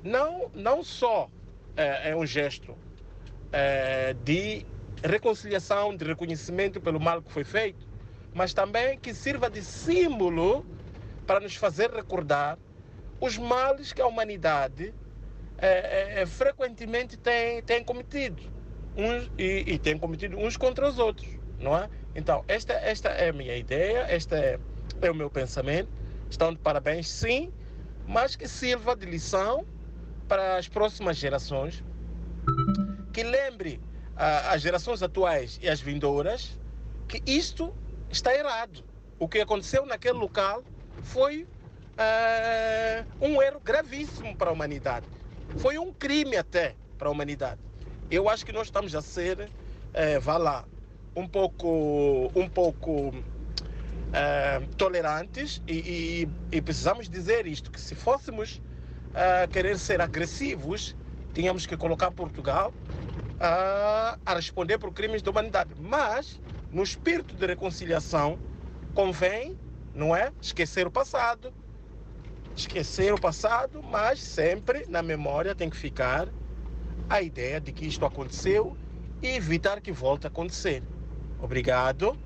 não, 0.03 0.51
não 0.53 0.83
só 0.83 1.31
é, 1.77 2.11
é 2.11 2.17
um 2.17 2.27
gesto 2.27 2.77
é, 3.53 4.13
de 4.25 4.67
reconciliação, 5.03 5.97
de 5.97 6.05
reconhecimento 6.05 6.81
pelo 6.81 7.01
mal 7.01 7.23
que 7.23 7.33
foi 7.33 7.45
feito, 7.45 7.87
mas 8.35 8.53
também 8.53 8.99
que 8.99 9.15
sirva 9.15 9.49
de 9.49 9.63
símbolo 9.65 10.67
para 11.27 11.41
nos 11.41 11.55
fazer 11.55 11.91
recordar 11.91 12.59
os 13.21 13.39
males 13.39 13.93
que 13.93 14.03
a 14.03 14.07
humanidade 14.07 14.93
é, 15.61 15.69
é, 15.69 16.23
é, 16.23 16.27
frequentemente 16.27 17.17
tem, 17.17 17.63
tem 17.63 17.85
cometido 17.85 18.43
uns, 18.97 19.31
e, 19.39 19.65
e 19.67 19.79
tem 19.79 19.99
cometido 19.99 20.39
uns 20.39 20.57
contra 20.57 20.89
os 20.89 20.99
outros, 20.99 21.29
não 21.59 21.77
é? 21.77 21.89
Então, 22.15 22.43
esta, 22.49 22.73
esta 22.73 23.11
é 23.11 23.29
a 23.29 23.33
minha 23.33 23.57
ideia, 23.57 24.07
este 24.15 24.35
é, 24.35 24.59
é 25.03 25.11
o 25.11 25.15
meu 25.15 25.31
pensamento. 25.31 25.91
Estão 26.29 26.53
de 26.53 26.59
parabéns, 26.59 27.09
sim, 27.09 27.53
mas 28.07 28.37
que 28.37 28.49
sirva 28.49 28.97
de 28.97 29.05
lição 29.05 29.67
para 30.27 30.57
as 30.57 30.69
próximas 30.69 31.17
gerações, 31.17 31.85
que 33.13 33.23
lembre 33.23 33.81
ah, 34.17 34.53
as 34.53 34.63
gerações 34.63 35.03
atuais 35.03 35.59
e 35.63 35.69
as 35.69 35.81
vindouras 35.81 36.59
que 37.09 37.23
isto 37.27 37.75
está 38.09 38.35
errado. 38.35 38.85
O 39.19 39.29
que 39.29 39.41
aconteceu 39.41 39.85
naquele 39.85 40.19
local 40.19 40.63
foi 41.03 41.47
ah, 41.99 43.05
um 43.21 43.43
erro 43.43 43.61
gravíssimo 43.61 44.35
para 44.37 44.51
a 44.51 44.53
humanidade. 44.53 45.07
Foi 45.55 45.79
um 45.79 45.93
crime 45.93 46.37
até 46.37 46.77
para 46.97 47.09
a 47.09 47.11
humanidade. 47.11 47.61
Eu 48.11 48.29
acho 48.29 48.45
que 48.45 48.53
nós 48.53 48.67
estamos 48.69 48.95
a 48.95 49.03
ser, 49.03 49.53
eh, 49.93 50.19
vá 50.19 50.37
lá, 50.37 50.69
um 51.15 51.29
pouco, 51.29 52.31
um 52.35 52.49
pouco 52.49 53.13
eh, 54.13 54.69
tolerantes 54.77 55.63
e, 55.67 56.25
e- 56.53 56.57
e 56.59 56.63
precisamos 56.63 57.09
dizer 57.09 57.47
isto, 57.47 57.71
que 57.71 57.81
se 57.81 57.95
fôssemos 57.95 58.61
ah, 59.15 59.49
querer 59.49 59.79
ser 59.79 60.01
agressivos, 60.01 60.97
tínhamos 61.35 61.67
que 61.67 61.77
colocar 61.77 62.13
Portugal 62.13 62.75
ah, 63.39 64.19
a 64.25 64.35
responder 64.35 64.79
por 64.79 64.93
crimes 64.93 65.23
da 65.23 65.31
humanidade. 65.31 65.75
Mas, 65.77 66.41
no 66.71 66.83
espírito 66.83 67.35
de 67.37 67.47
reconciliação, 67.47 68.41
convém, 68.95 69.57
não 69.95 70.15
é, 70.17 70.33
esquecer 70.41 70.87
o 70.87 70.93
passado, 70.93 71.55
esquecer 72.61 73.13
o 73.13 73.19
passado, 73.19 73.83
mas 73.83 74.21
sempre 74.21 74.85
na 74.89 75.03
memória 75.03 75.55
tem 75.55 75.71
que 75.71 75.77
ficar 75.77 76.29
a 77.09 77.21
ideia 77.23 77.61
de 77.61 77.73
que 77.73 77.87
isto 77.87 78.05
aconteceu 78.05 78.77
e 79.23 79.29
evitar 79.29 79.81
que 79.81 79.93
volte 79.93 80.27
a 80.27 80.29
acontecer. 80.29 80.83
Obrigado. 81.39 82.17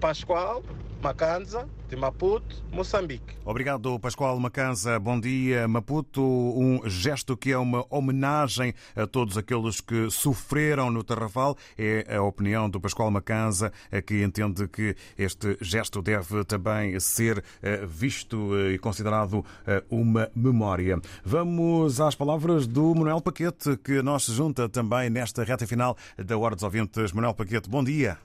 Pascoal 0.00 0.62
Macanza, 1.06 1.68
de 1.88 1.94
Maputo, 1.94 2.64
Moçambique. 2.72 3.36
Obrigado, 3.44 3.96
Pascoal 4.00 4.40
Macanza. 4.40 4.98
Bom 4.98 5.20
dia, 5.20 5.68
Maputo. 5.68 6.20
Um 6.20 6.80
gesto 6.84 7.36
que 7.36 7.52
é 7.52 7.58
uma 7.58 7.86
homenagem 7.88 8.74
a 8.96 9.06
todos 9.06 9.38
aqueles 9.38 9.80
que 9.80 10.10
sofreram 10.10 10.90
no 10.90 11.04
Tarrafal. 11.04 11.56
É 11.78 12.16
a 12.16 12.22
opinião 12.22 12.68
do 12.68 12.80
Pascoal 12.80 13.08
Macanza, 13.12 13.72
eh, 13.92 14.02
que 14.02 14.20
entende 14.24 14.66
que 14.66 14.96
este 15.16 15.56
gesto 15.60 16.02
deve 16.02 16.42
também 16.44 16.98
ser 16.98 17.44
eh, 17.62 17.86
visto 17.86 18.56
eh, 18.56 18.72
e 18.72 18.78
considerado 18.78 19.44
uma 19.88 20.28
memória. 20.34 21.00
Vamos 21.24 22.00
às 22.00 22.16
palavras 22.16 22.66
do 22.66 22.92
Manuel 22.96 23.20
Paquete, 23.20 23.76
que 23.76 24.02
nos 24.02 24.26
junta 24.26 24.68
também 24.68 25.08
nesta 25.08 25.44
reta 25.44 25.68
final 25.68 25.96
da 26.18 26.36
Hora 26.36 26.56
dos 26.56 26.64
Ouvintes. 26.64 27.12
Manuel 27.12 27.34
Paquete, 27.34 27.70
bom 27.70 27.84
dia. 27.84 28.18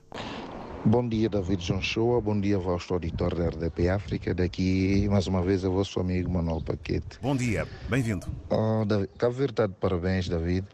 Bom 0.84 1.08
dia, 1.08 1.28
David 1.28 1.64
João 1.64 1.80
Shoa. 1.80 2.20
Bom 2.20 2.40
dia, 2.40 2.58
vosso 2.58 2.92
auditor 2.92 3.34
da 3.36 3.48
RDP 3.48 3.88
África. 3.88 4.34
Daqui, 4.34 5.06
mais 5.08 5.28
uma 5.28 5.40
vez, 5.40 5.62
é 5.62 5.68
vosso 5.68 6.00
amigo 6.00 6.28
Manuel 6.28 6.60
Paquete. 6.60 7.18
Bom 7.22 7.36
dia, 7.36 7.68
bem-vindo. 7.88 8.26
Oh, 8.50 8.84
David, 8.84 9.08
Cabo 9.16 9.32
Verde 9.32 9.52
está 9.52 9.66
de 9.68 9.74
parabéns, 9.74 10.28
David, 10.28 10.66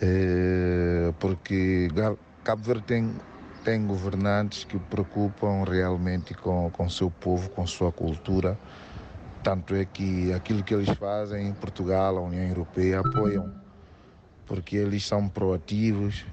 Eh, 0.00 1.12
porque 1.20 1.88
Cabo 2.42 2.62
Verde 2.64 2.82
tem, 2.82 3.14
tem 3.62 3.86
governantes 3.86 4.64
que 4.64 4.76
preocupam 4.76 5.62
realmente 5.62 6.34
com 6.34 6.72
o 6.76 6.90
seu 6.90 7.08
povo, 7.08 7.48
com 7.50 7.64
sua 7.64 7.92
cultura. 7.92 8.58
Tanto 9.44 9.76
é 9.76 9.84
que 9.84 10.32
aquilo 10.32 10.64
que 10.64 10.74
eles 10.74 10.90
fazem 10.98 11.46
em 11.46 11.52
Portugal, 11.52 12.18
a 12.18 12.20
União 12.20 12.42
Europeia, 12.42 12.98
apoiam, 12.98 13.54
porque 14.46 14.74
eles 14.76 15.06
são 15.06 15.28
proativos, 15.28 16.24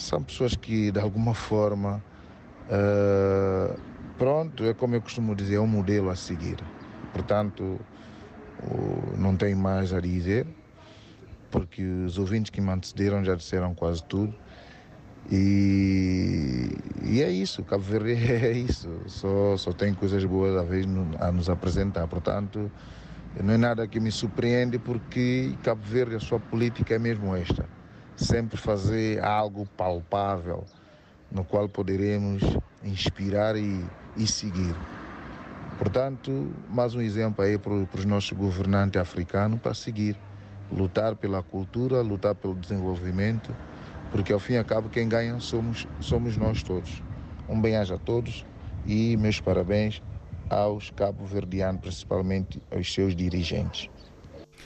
são 0.00 0.22
pessoas 0.22 0.54
que, 0.54 0.90
de 0.90 1.00
alguma 1.00 1.34
forma, 1.34 2.02
eh, 2.68 3.76
pronto, 4.16 4.64
é 4.64 4.74
como 4.74 4.94
eu 4.94 5.02
costumo 5.02 5.34
dizer, 5.34 5.56
é 5.56 5.60
um 5.60 5.66
modelo 5.66 6.10
a 6.10 6.16
seguir. 6.16 6.64
Portanto, 7.12 7.80
não 9.16 9.36
tem 9.36 9.54
mais 9.54 9.92
a 9.92 10.00
dizer, 10.00 10.46
porque 11.50 11.82
os 11.82 12.18
ouvintes 12.18 12.50
que 12.50 12.60
me 12.60 12.70
antecederam 12.70 13.24
já 13.24 13.34
disseram 13.34 13.74
quase 13.74 14.02
tudo. 14.04 14.34
E, 15.30 16.70
e 17.02 17.22
é 17.22 17.30
isso, 17.30 17.62
Cabo 17.64 17.82
Verde 17.82 18.12
é 18.32 18.52
isso, 18.52 18.88
só, 19.08 19.56
só 19.56 19.72
tem 19.72 19.92
coisas 19.92 20.24
boas 20.24 20.56
a, 20.56 20.62
vez 20.64 20.86
a 21.20 21.32
nos 21.32 21.48
apresentar. 21.50 22.06
Portanto, 22.08 22.72
não 23.42 23.54
é 23.54 23.58
nada 23.58 23.86
que 23.86 24.00
me 24.00 24.10
surpreende, 24.10 24.78
porque 24.78 25.58
Cabo 25.62 25.82
Verde, 25.82 26.16
a 26.16 26.20
sua 26.20 26.40
política 26.40 26.94
é 26.94 26.98
mesmo 26.98 27.34
esta: 27.36 27.68
sempre 28.18 28.56
fazer 28.56 29.24
algo 29.24 29.64
palpável 29.76 30.64
no 31.30 31.44
qual 31.44 31.68
poderemos 31.68 32.42
inspirar 32.82 33.56
e, 33.56 33.84
e 34.16 34.26
seguir. 34.26 34.74
Portanto, 35.78 36.52
mais 36.68 36.94
um 36.94 37.00
exemplo 37.00 37.44
aí 37.44 37.56
para, 37.56 37.72
os 37.72 38.04
nossos 38.04 38.32
governantes 38.32 39.00
africanos 39.00 39.60
para 39.60 39.74
seguir. 39.74 40.16
Lutar 40.70 41.16
pela 41.16 41.42
cultura, 41.42 42.02
lutar 42.02 42.34
pelo 42.34 42.54
desenvolvimento, 42.54 43.54
porque 44.10 44.32
ao 44.34 44.38
fim 44.38 44.54
e 44.54 44.58
ao 44.58 44.64
cabo 44.64 44.90
quem 44.90 45.08
ganha 45.08 45.40
somos, 45.40 45.86
somos 46.00 46.36
nós 46.36 46.62
todos. 46.62 47.02
Um 47.48 47.58
bem-aja 47.58 47.94
a 47.94 47.98
todos 47.98 48.44
e 48.84 49.16
meus 49.16 49.40
parabéns 49.40 50.02
aos 50.50 50.90
cabo-verdianos, 50.90 51.80
principalmente 51.80 52.60
aos 52.70 52.92
seus 52.92 53.16
dirigentes. 53.16 53.88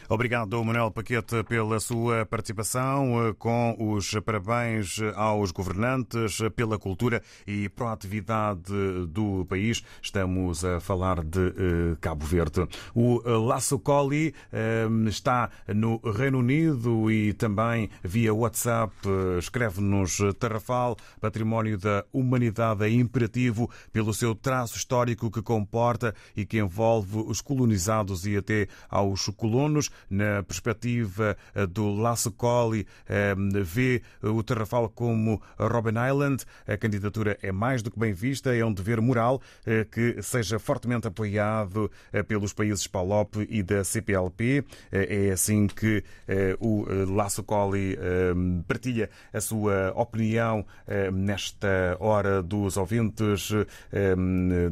Obrigado, 0.09 0.63
Manuel 0.65 0.91
Paquete, 0.91 1.43
pela 1.45 1.81
sua 1.81 2.27
participação, 2.27 3.29
eh, 3.29 3.35
com 3.39 3.77
os 3.79 4.11
parabéns 4.25 4.99
aos 5.15 5.51
governantes 5.51 6.39
pela 6.57 6.79
cultura 6.79 7.23
e 7.47 7.69
proatividade 7.69 8.73
do 9.09 9.45
país. 9.47 9.83
Estamos 10.01 10.65
a 10.65 10.81
falar 10.81 11.23
de 11.25 11.49
eh, 11.49 11.97
Cabo 12.01 12.25
Verde. 12.25 12.67
O 12.95 13.23
eh, 13.25 13.31
Laço 13.31 13.79
Colli 13.79 14.35
eh, 14.53 14.87
está 15.07 15.51
no 15.69 15.99
Reino 15.99 16.39
Unido 16.39 17.11
e 17.11 17.33
também 17.33 17.91
via 18.03 18.35
WhatsApp 18.35 18.95
eh, 19.07 19.39
escreve-nos 19.39 20.19
Tarrafal, 20.39 20.97
património 21.21 21.79
da 21.79 22.05
humanidade 22.13 22.85
é 22.85 22.91
imperativo 22.91 23.71
pelo 23.93 24.13
seu 24.13 24.35
traço 24.35 24.77
histórico 24.77 25.31
que 25.31 25.43
comporta 25.43 26.15
e 26.37 26.45
que 26.45 26.59
envolve 26.59 27.19
os 27.19 27.41
colonizados 27.41 28.27
e 28.27 28.37
até 28.37 28.69
aos 28.89 29.27
colonos 29.37 29.82
na 30.11 30.43
perspectiva 30.43 31.37
do 31.71 31.95
Lasso 31.95 32.31
Colli, 32.31 32.87
vê 33.65 34.03
o 34.23 34.43
Tarrafal 34.43 34.89
como 34.89 35.41
Robin 35.59 35.95
Island. 36.09 36.45
A 36.67 36.77
candidatura 36.77 37.39
é 37.43 37.53
mais 37.53 37.83
do 37.83 37.91
que 37.91 37.99
bem 37.99 38.13
vista, 38.13 38.55
é 38.55 38.65
um 38.65 38.73
dever 38.73 39.01
moral 39.01 39.41
que 39.91 40.21
seja 40.23 40.59
fortemente 40.59 41.07
apoiado 41.07 41.91
pelos 42.29 42.53
países 42.53 42.87
PALOP 42.87 43.47
e 43.49 43.63
da 43.63 43.85
CPLP. 43.85 44.65
É 44.91 45.31
assim 45.31 45.67
que 45.67 46.05
o 46.61 46.85
Lasso 47.15 47.43
Colli 47.43 47.97
partilha 48.67 49.09
a 49.33 49.41
sua 49.41 49.93
opinião 49.95 50.67
nesta 51.13 51.97
hora 52.01 52.43
dos 52.43 52.77
ouvintes, 52.77 53.51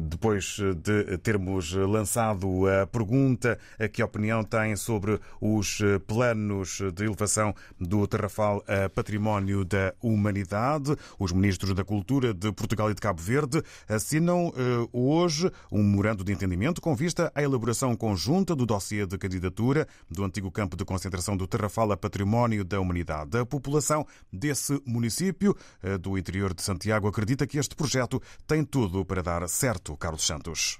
depois 0.09 0.57
de 0.83 1.17
termos 1.19 1.71
lançado 1.73 2.67
a 2.67 2.85
pergunta 2.85 3.57
que 3.91 4.03
opinião 4.03 4.43
tem 4.43 4.75
sobre 4.75 5.00
os 5.39 5.79
planos 6.05 6.79
de 6.93 7.05
elevação 7.05 7.53
do 7.79 8.05
Terrafal 8.07 8.63
a 8.67 8.89
Património 8.89 9.63
da 9.63 9.93
Humanidade. 10.01 10.95
Os 11.17 11.31
ministros 11.31 11.73
da 11.73 11.83
Cultura 11.83 12.33
de 12.33 12.51
Portugal 12.51 12.91
e 12.91 12.93
de 12.93 13.01
Cabo 13.01 13.21
Verde 13.21 13.63
assinam 13.87 14.51
hoje 14.91 15.51
um 15.71 15.81
memorando 15.83 16.23
de 16.23 16.31
entendimento 16.31 16.81
com 16.81 16.95
vista 16.95 17.31
à 17.35 17.41
elaboração 17.41 17.95
conjunta 17.95 18.55
do 18.55 18.65
dossiê 18.65 19.05
de 19.05 19.17
candidatura 19.17 19.87
do 20.09 20.23
antigo 20.23 20.51
campo 20.51 20.75
de 20.75 20.83
concentração 20.83 21.37
do 21.37 21.47
Terrafal 21.47 21.91
a 21.91 21.97
Património 21.97 22.63
da 22.63 22.79
Humanidade. 22.79 23.37
A 23.37 23.45
população 23.45 24.05
desse 24.31 24.81
município 24.85 25.55
do 26.01 26.17
interior 26.17 26.53
de 26.53 26.61
Santiago 26.61 27.07
acredita 27.07 27.45
que 27.45 27.57
este 27.57 27.75
projeto 27.75 28.21
tem 28.47 28.63
tudo 28.63 29.05
para 29.05 29.21
dar 29.21 29.47
certo, 29.47 29.95
Carlos 29.95 30.25
Santos. 30.25 30.79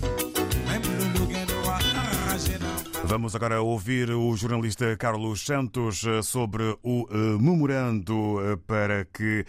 agora 3.35 3.61
ouvir 3.61 4.09
o 4.09 4.33
jornalista 4.37 4.95
Carlos 4.95 5.41
Santos 5.45 6.01
sobre 6.23 6.77
o 6.81 7.05
memorando 7.41 8.37
para 8.65 9.03
que 9.03 9.45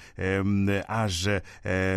haja 0.88 1.40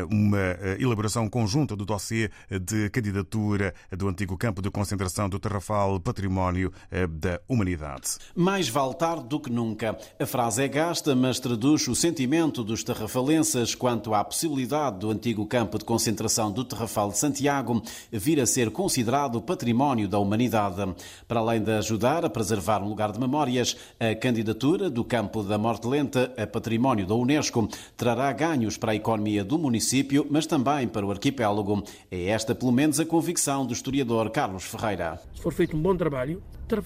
uma 0.07 0.57
elaboração 0.80 1.28
conjunta 1.28 1.76
do 1.76 1.84
dossiê 1.84 2.30
de 2.61 2.88
candidatura 2.91 3.74
do 3.91 4.07
antigo 4.07 4.38
campo 4.38 4.61
de 4.61 4.70
concentração 4.70 5.28
do 5.28 5.39
Terrafal 5.39 5.99
Património 5.99 6.72
da 7.09 7.41
Humanidade. 7.47 8.20
Mais 8.36 8.70
vale 8.70 8.93
tarde 8.93 9.28
do 9.28 9.39
que 9.39 9.49
nunca. 9.49 9.97
A 10.20 10.26
frase 10.28 10.61
é 10.61 10.68
gasta, 10.68 11.16
mas 11.16 11.39
traduz 11.39 11.88
o 11.88 11.95
sentimento 11.95 12.63
dos 12.63 12.84
terrafalenses 12.84 13.74
quanto 13.74 14.13
à 14.13 14.24
possibilidade 14.24 14.99
do 14.99 15.09
antigo 15.09 15.47
campo 15.47 15.80
de 15.80 15.86
concentração 15.86 16.51
do 16.51 16.63
Terrafal 16.63 17.09
de 17.09 17.18
Santiago 17.18 17.82
vir 18.11 18.39
a 18.39 18.45
ser 18.45 18.70
considerado 18.70 19.41
património 19.41 20.07
da 20.07 20.20
humanidade. 20.20 20.93
Para 21.28 21.39
além 21.39 21.55
de 21.60 21.72
ajudar 21.72 22.26
a 22.26 22.30
preservar 22.30 22.82
um 22.82 22.89
lugar 22.89 23.12
de 23.12 23.20
memórias, 23.20 23.78
a 23.99 24.16
candidatura 24.16 24.89
do 24.89 25.03
campo 25.03 25.43
da 25.43 25.58
Morte 25.58 25.88
Lenta 25.88 26.34
a 26.38 26.45
património 26.47 27.06
da 27.06 27.16
Unesco 27.16 27.68
trará 27.95 28.32
ganhos 28.32 28.78
para 28.78 28.91
a 28.91 28.95
economia 28.95 29.43
do 29.43 29.58
município, 29.58 30.26
mas 30.30 30.45
também 30.45 30.88
para 30.88 31.06
o 31.06 31.12
arquipélago. 31.12 31.84
É 32.12 32.26
esta, 32.26 32.56
pelo 32.56 32.72
menos, 32.72 32.99
a 32.99 33.06
convicção 33.06 33.66
do 33.66 33.74
historiador 33.74 34.30
Carlos 34.30 34.64
Ferreira. 34.64 35.22
Se 35.34 35.41
for 35.41 35.53
feito 35.53 35.76
um 35.76 35.82
bom 35.82 35.95
trabalho, 35.95 36.41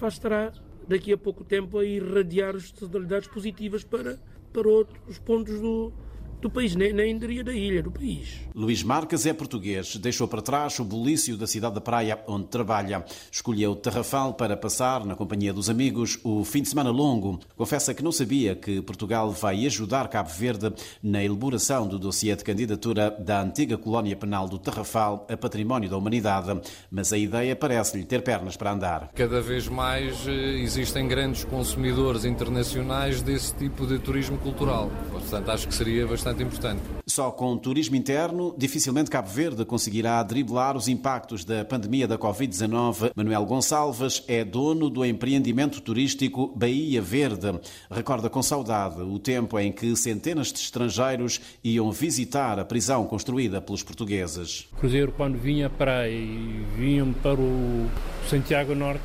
estará 0.08 0.52
daqui 0.88 1.14
a 1.14 1.18
pouco 1.18 1.44
tempo 1.44 1.78
a 1.78 1.86
irradiar 1.86 2.56
as 2.56 2.72
tonalidades 2.72 3.28
positivas 3.28 3.84
para, 3.84 4.20
para 4.52 4.68
outros 4.68 5.20
pontos 5.20 5.60
do, 5.60 5.94
do 6.42 6.50
país, 6.50 6.76
nem, 6.76 6.94
nem 6.94 7.18
diria 7.18 7.44
da 7.44 7.54
ilha, 7.54 7.84
do 7.84 7.92
país. 7.92 8.40
Luís 8.56 8.82
Marques 8.82 9.26
é 9.26 9.34
português, 9.34 9.96
deixou 9.98 10.28
para 10.28 10.42
trás 10.42 10.80
o 10.80 10.86
bulício 10.86 11.36
da 11.38 11.46
cidade 11.46 11.76
da 11.76 11.82
praia 11.82 12.20
onde 12.28 12.48
trabalha. 12.48 13.04
Escolheu 13.32 13.76
Tarrafal 13.76 14.34
para 14.34 14.56
passar, 14.56 15.06
na 15.06 15.16
companhia 15.16 15.54
dos 15.54 15.70
amigos, 15.70 16.18
o 16.24 16.44
fim 16.44 16.62
de 16.62 16.70
semana 16.70 16.92
longo. 16.92 17.40
Confessa 17.58 17.94
que 17.94 18.04
não 18.04 18.12
sabia 18.12 18.56
que 18.56 18.82
Portugal 18.82 19.32
vai 19.32 19.66
ajudar 19.66 20.08
Cabo 20.08 20.30
Verde 20.30 20.74
na 21.04 21.24
elaboração 21.24 21.88
do 21.88 22.00
dossiê 22.00 22.36
de 22.36 22.44
candidatura 22.44 23.12
da 23.12 23.42
antiga 23.42 23.78
colónia 23.78 24.16
penal 24.16 24.48
do 24.48 24.58
Tarrafal 24.58 25.28
a 25.30 25.36
património 25.36 25.90
da 25.90 25.98
humanidade, 25.98 26.60
mas 26.90 27.12
a 27.12 27.18
ideia 27.18 27.56
parece-lhe 27.56 28.06
ter 28.06 28.22
pernas 28.22 28.56
para 28.56 28.72
andar. 28.72 29.12
Cada 29.14 29.42
vez 29.42 29.68
mais 29.68 30.26
existem 30.28 31.08
grandes 31.08 31.44
consumidores 31.44 32.24
internacionais 32.24 33.22
desse 33.22 33.54
tipo 33.56 33.86
de 33.86 34.00
turismo 34.00 34.38
cultural. 34.38 34.90
Portanto, 35.12 35.50
acho 35.50 35.68
que 35.68 35.74
seria 35.74 36.08
bastante 36.08 36.29
importante. 36.38 36.82
Só 37.08 37.32
com 37.32 37.58
turismo 37.58 37.96
interno, 37.96 38.54
dificilmente 38.58 39.10
Cabo 39.10 39.30
Verde 39.30 39.66
conseguirá 39.66 40.22
driblar 40.22 40.78
os 40.78 40.88
impactos 40.88 41.44
da 41.44 41.66
pandemia 41.66 42.08
da 42.08 42.18
Covid-19. 42.18 43.12
Manuel 43.16 43.46
Gonçalves 43.46 44.24
é 44.28 44.44
dono 44.44 44.90
do 44.90 45.04
empreendimento 45.04 45.82
turístico 45.82 46.54
Bahia 46.56 47.02
Verde. 47.02 47.60
Recorda 47.90 48.30
com 48.30 48.44
saudade 48.44 49.02
o 49.02 49.18
tempo 49.18 49.58
em 49.60 49.72
que 49.72 49.96
centenas 49.96 50.54
de 50.54 50.60
estrangeiros 50.60 51.42
iam 51.64 51.92
visitar 51.92 52.60
a 52.60 52.66
prisão 52.66 53.06
construída 53.06 53.62
pelos 53.62 53.82
portugueses. 53.82 54.68
O 54.74 54.76
cruzeiro, 54.76 55.12
quando 55.12 55.38
vinha 55.38 55.70
para 55.70 56.08
e 56.08 56.64
vinham 56.78 57.12
para 57.14 57.40
o 57.40 57.90
Santiago 58.30 58.76
Norte, 58.76 59.04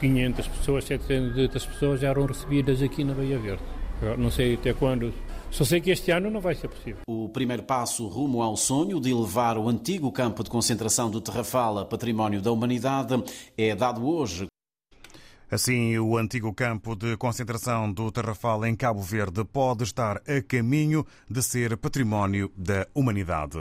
500 0.00 0.48
pessoas, 0.48 0.84
700 0.84 1.66
pessoas 1.66 2.00
já 2.00 2.08
eram 2.08 2.26
recebidas 2.26 2.82
aqui 2.82 3.04
na 3.04 3.14
Bahia 3.14 3.38
Verde. 3.38 3.62
Não 4.18 4.30
sei 4.30 4.54
até 4.54 4.74
quando 4.74 5.12
só 5.56 5.64
sei 5.64 5.80
que 5.80 5.90
este 5.90 6.10
ano 6.10 6.30
não 6.30 6.38
vai 6.38 6.54
ser 6.54 6.68
possível. 6.68 7.00
O 7.08 7.30
primeiro 7.30 7.62
passo 7.62 8.06
rumo 8.06 8.42
ao 8.42 8.58
sonho 8.58 9.00
de 9.00 9.10
elevar 9.10 9.56
o 9.56 9.70
antigo 9.70 10.12
campo 10.12 10.44
de 10.44 10.50
concentração 10.50 11.10
do 11.10 11.18
Terrafal 11.18 11.78
a 11.78 11.84
património 11.86 12.42
da 12.42 12.52
humanidade 12.52 13.14
é 13.56 13.74
dado 13.74 14.06
hoje. 14.06 14.48
Assim, 15.50 15.96
o 15.96 16.18
antigo 16.18 16.52
campo 16.52 16.94
de 16.94 17.16
concentração 17.16 17.90
do 17.90 18.12
Terrafal 18.12 18.66
em 18.66 18.76
Cabo 18.76 19.00
Verde 19.00 19.46
pode 19.46 19.84
estar 19.84 20.18
a 20.28 20.42
caminho 20.46 21.06
de 21.30 21.42
ser 21.42 21.74
património 21.78 22.52
da 22.54 22.86
humanidade. 22.94 23.52